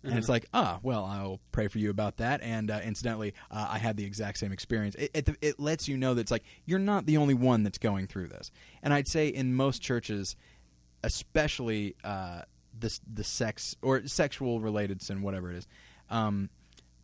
[0.03, 0.29] And it's Mhm.
[0.29, 2.39] like, ah, well, I'll pray for you about that.
[2.41, 4.93] And uh, incidentally, uh, I had the exact same experience.
[4.95, 7.79] It, it, it lets you know that it's like you're not the only one that's
[7.79, 8.51] going through this.
[8.83, 10.35] And I'd say in most churches,
[11.03, 12.41] especially uh,
[12.77, 15.67] the the sex or sexual related sin, whatever it is,
[16.09, 16.49] um,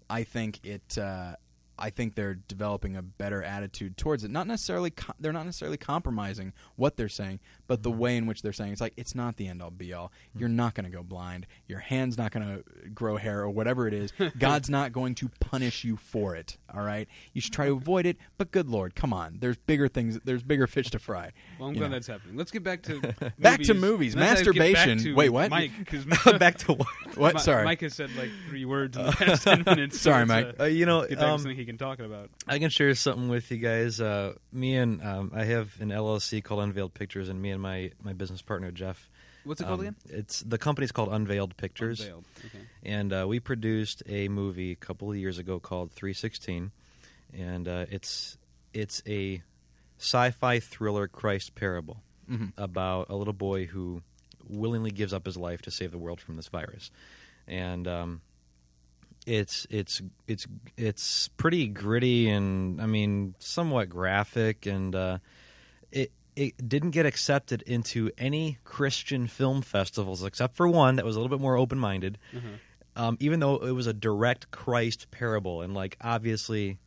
[0.09, 0.97] I think it.
[1.81, 4.31] Uh, I think they're developing a better attitude towards it.
[4.31, 8.41] Not necessarily, co- they're not necessarily compromising what they're saying, but the way in which
[8.41, 10.11] they're saying it's like it's not the end all be all.
[10.35, 11.47] You're not going to go blind.
[11.67, 14.13] Your hand's not going to grow hair or whatever it is.
[14.37, 16.57] God's not going to punish you for it.
[16.73, 18.17] All right, you should try to avoid it.
[18.37, 19.37] But good Lord, come on.
[19.39, 20.19] There's bigger things.
[20.23, 21.31] There's bigger fish to fry.
[21.59, 21.95] Well, I'm you glad know.
[21.95, 22.37] that's happening.
[22.37, 23.01] Let's get back to
[23.39, 24.15] Back to movies.
[24.15, 24.99] Let's get back Masturbation.
[24.99, 25.49] to Wait, what?
[25.49, 26.05] Mike, because
[26.39, 26.87] Back to what?
[27.17, 27.41] What?
[27.41, 27.65] Sorry.
[27.65, 29.99] Mike has said like three words in the past ten minutes.
[29.99, 30.55] Sorry, let's, Mike.
[30.59, 32.29] Uh, Uh, you know, get back to um, something he can talk about.
[32.47, 33.99] I can share something with you guys.
[34.01, 37.91] Uh, me and um, I have an LLC called Unveiled Pictures, and me and my,
[38.03, 39.09] my business partner Jeff.
[39.43, 39.95] What's it called um, again?
[40.09, 42.25] It's the company's called Unveiled Pictures, Unveiled.
[42.45, 42.59] Okay.
[42.83, 46.71] and uh, we produced a movie a couple of years ago called 316,
[47.33, 48.37] and uh, it's
[48.73, 49.41] it's a
[49.97, 52.53] sci-fi thriller Christ parable Mhm.
[52.57, 54.03] about a little boy who
[54.47, 56.91] willingly gives up his life to save the world from this virus,
[57.47, 58.21] and um,
[59.25, 60.47] it's it's it's
[60.77, 65.17] it's pretty gritty and I mean somewhat graphic, and uh,
[65.91, 71.15] it it didn't get accepted into any Christian film festivals except for one that was
[71.15, 72.17] a little bit more open minded.
[72.35, 72.47] Uh-huh.
[72.93, 76.77] Um, even though it was a direct Christ parable, and like obviously,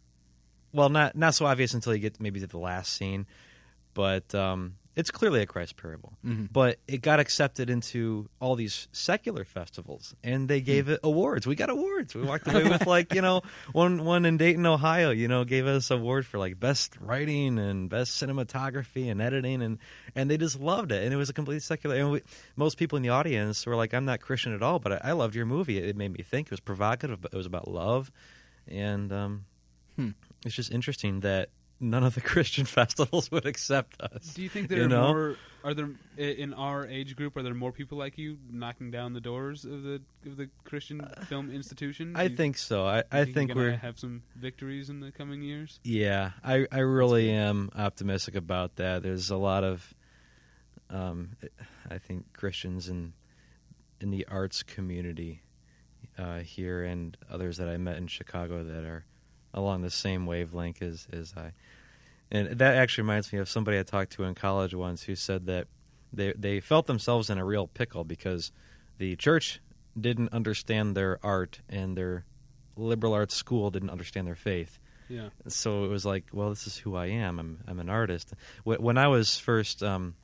[0.72, 3.26] well, not not so obvious until you get maybe to the last scene,
[3.94, 6.12] but um, it's clearly a Christ parable.
[6.24, 6.52] Mhm.
[6.52, 11.46] But it got accepted into all these secular festivals, and they gave it awards.
[11.46, 12.14] We got awards.
[12.14, 13.42] We walked away with like you know
[13.72, 15.10] one one in Dayton, Ohio.
[15.10, 19.78] You know, gave us award for like best writing and best cinematography and editing, and
[20.14, 21.02] and they just loved it.
[21.04, 21.96] And it was a completely secular.
[21.96, 22.22] And we,
[22.56, 25.12] most people in the audience were like, "I'm not Christian at all, but I, I
[25.12, 25.78] loved your movie.
[25.78, 26.46] It made me think.
[26.46, 27.20] It was provocative.
[27.20, 28.12] But it was about love,
[28.68, 29.44] and um,
[29.96, 30.10] Hmm.
[30.44, 31.48] it's just interesting that."
[31.80, 34.32] None of the Christian festivals would accept us.
[34.34, 35.08] Do you think there you are know?
[35.12, 35.36] more?
[35.64, 37.36] Are there in our age group?
[37.36, 41.06] Are there more people like you knocking down the doors of the of the Christian
[41.26, 42.14] film institution?
[42.16, 42.86] I you- think so.
[42.86, 45.80] I, I think you're we're have some victories in the coming years.
[45.82, 49.02] Yeah, I, I really am optimistic about that.
[49.02, 49.94] There's a lot of,
[50.90, 51.30] um,
[51.90, 53.14] I think Christians in
[54.00, 55.42] in the arts community
[56.18, 59.06] uh, here and others that I met in Chicago that are
[59.54, 61.52] along the same wavelength as as I.
[62.30, 65.46] And that actually reminds me of somebody I talked to in college once who said
[65.46, 65.68] that
[66.12, 68.52] they they felt themselves in a real pickle because
[68.98, 69.60] the church
[69.98, 72.24] didn't understand their art and their
[72.76, 75.28] liberal arts school didn't understand their faith Yeah.
[75.46, 77.38] so it was like, well, this is who I am.
[77.38, 78.32] I'm I'm an artist.
[78.64, 80.14] When I was first, um,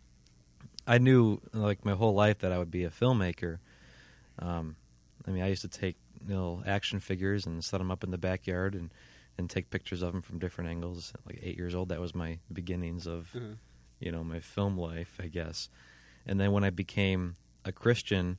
[0.87, 3.59] I knew like my whole life that I would be a filmmaker.
[4.41, 4.75] Um,
[5.27, 8.19] I mean, I used to take little action figures and set them up in the
[8.19, 8.91] backyard and
[9.41, 11.13] and take pictures of them from different angles.
[11.27, 13.55] Like eight years old, that was my beginnings of Uh-huh.
[13.99, 15.69] you know my film life, I guess.
[16.27, 17.35] And then when I became
[17.65, 18.39] a Christian,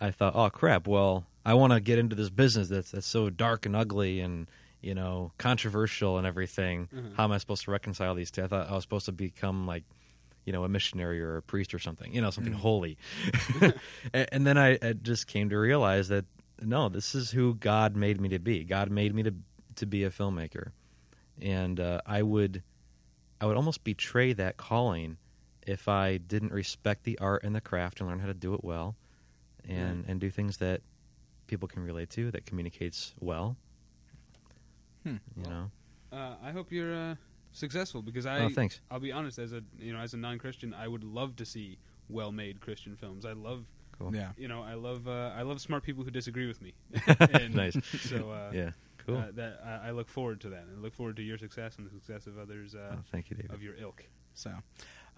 [0.00, 3.28] I thought, oh crap, well, I want to get into this business that's that's so
[3.30, 4.46] dark and ugly and
[4.80, 6.88] you know controversial and everything.
[6.94, 7.14] Mhm.
[7.16, 8.44] How am I supposed to reconcile these two?
[8.44, 9.84] I thought I was supposed to become like
[10.46, 12.60] you know a missionary or a priest or something, you know, something Mm.
[12.68, 12.96] holy.
[13.60, 13.74] and,
[14.32, 16.24] and then I, I just came to realize that
[16.62, 18.64] no, this is who God made me to be.
[18.64, 19.34] God made me to
[19.80, 20.70] to be a filmmaker,
[21.42, 22.62] and uh, I would
[23.40, 25.16] I would almost betray that calling
[25.66, 28.64] if I didn't respect the art and the craft and learn how to do it
[28.64, 28.96] well,
[29.68, 30.82] and and do things that
[31.46, 33.56] people can relate to that communicates well.
[35.04, 35.16] Hmm.
[35.36, 35.70] You know.
[36.12, 37.14] Uh, I hope you're uh,
[37.52, 38.40] successful because I.
[38.40, 38.80] oh, thanks.
[38.90, 41.78] I'll be honest, as a you know, as a non-Christian, I would love to see
[42.08, 43.24] well-made Christian films.
[43.24, 43.64] I love,
[43.98, 44.14] Cool.
[44.14, 44.32] Yeah.
[44.36, 46.74] you know, I love, uh, I love smart people who disagree with me.
[47.32, 47.76] And nice.
[48.00, 48.70] So, uh, Yeah.
[49.10, 49.18] Cool.
[49.18, 51.76] uh, that I, I look forward to that, and I look forward to your success
[51.76, 53.52] and the success of others uh, oh, thank you, David.
[53.52, 54.04] of your ilk.
[54.34, 54.52] So,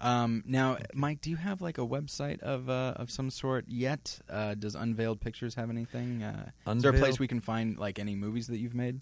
[0.01, 4.19] um, now, Mike, do you have like a website of uh, of some sort yet?
[4.29, 6.23] Uh, does Unveiled Pictures have anything?
[6.23, 9.01] Uh, is there a place we can find like any movies that you've made?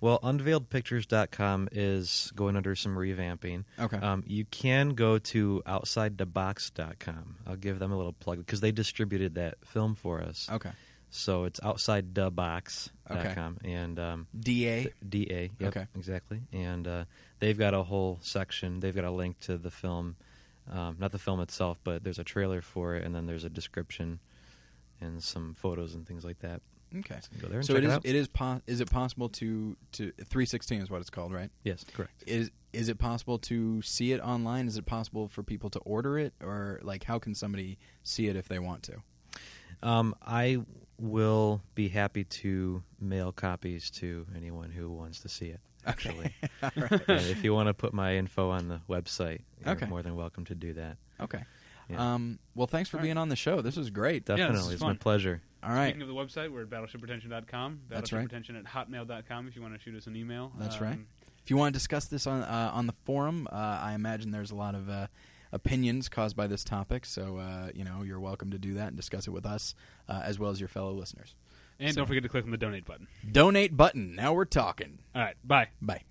[0.00, 3.64] Well, unveiledpictures.com is going under some revamping.
[3.78, 3.96] Okay.
[3.96, 7.36] Um, you can go to outsidethebox.com.
[7.46, 10.48] I'll give them a little plug because they distributed that film for us.
[10.52, 10.70] okay.
[11.16, 14.86] So it's outsidethebox.com and um, Da.
[15.08, 15.50] DA.
[15.58, 15.86] Yep, Okay.
[15.96, 16.42] exactly.
[16.52, 17.04] And uh,
[17.40, 18.80] they've got a whole section.
[18.80, 20.16] They've got a link to the film,
[20.70, 23.50] um, not the film itself, but there's a trailer for it, and then there's a
[23.50, 24.20] description
[25.00, 26.60] and some photos and things like that.
[26.96, 27.16] Okay.
[27.20, 27.98] So go there and So it is.
[28.04, 28.28] It is.
[28.28, 31.50] Po- is it possible to to three sixteen is what it's called, right?
[31.64, 32.22] yes, correct.
[32.26, 34.68] Is is it possible to see it online?
[34.68, 38.36] Is it possible for people to order it, or like how can somebody see it
[38.36, 38.96] if they want to?
[39.82, 40.60] Um, I
[40.98, 45.60] will be happy to mail copies to anyone who wants to see it.
[45.86, 46.90] Actually, All right.
[47.08, 49.86] And if you want to put my info on the website, you're Okay.
[49.86, 50.96] more than welcome to do that.
[51.20, 51.42] Okay.
[51.88, 52.14] Yeah.
[52.14, 53.04] Um, well, thanks for All right.
[53.04, 53.60] being on the show.
[53.60, 54.24] This was great.
[54.24, 55.42] Definitely, this is it's my pleasure.
[55.62, 55.90] All right.
[55.94, 57.80] Speaking of the website, we're at battleshippretension.com.
[57.88, 58.28] That's right.
[58.28, 60.50] Battleshippretension at hotmail.com if you want to shoot us an email.
[60.58, 60.98] That's Um, right.
[61.44, 64.50] If you want to discuss this on uh, on the forum, uh, I imagine there's
[64.50, 65.06] a lot of uh,
[65.52, 67.06] opinions caused by this topic.
[67.06, 69.74] So, uh, you know, you're welcome to do that and discuss it with us
[70.08, 71.34] uh, as well as your fellow listeners.
[71.78, 73.06] And so, don't forget to click on the donate button.
[73.30, 74.14] Donate button.
[74.14, 74.98] Now we're talking.
[75.14, 75.36] All right.
[75.44, 75.68] Bye.
[75.80, 76.02] Bye.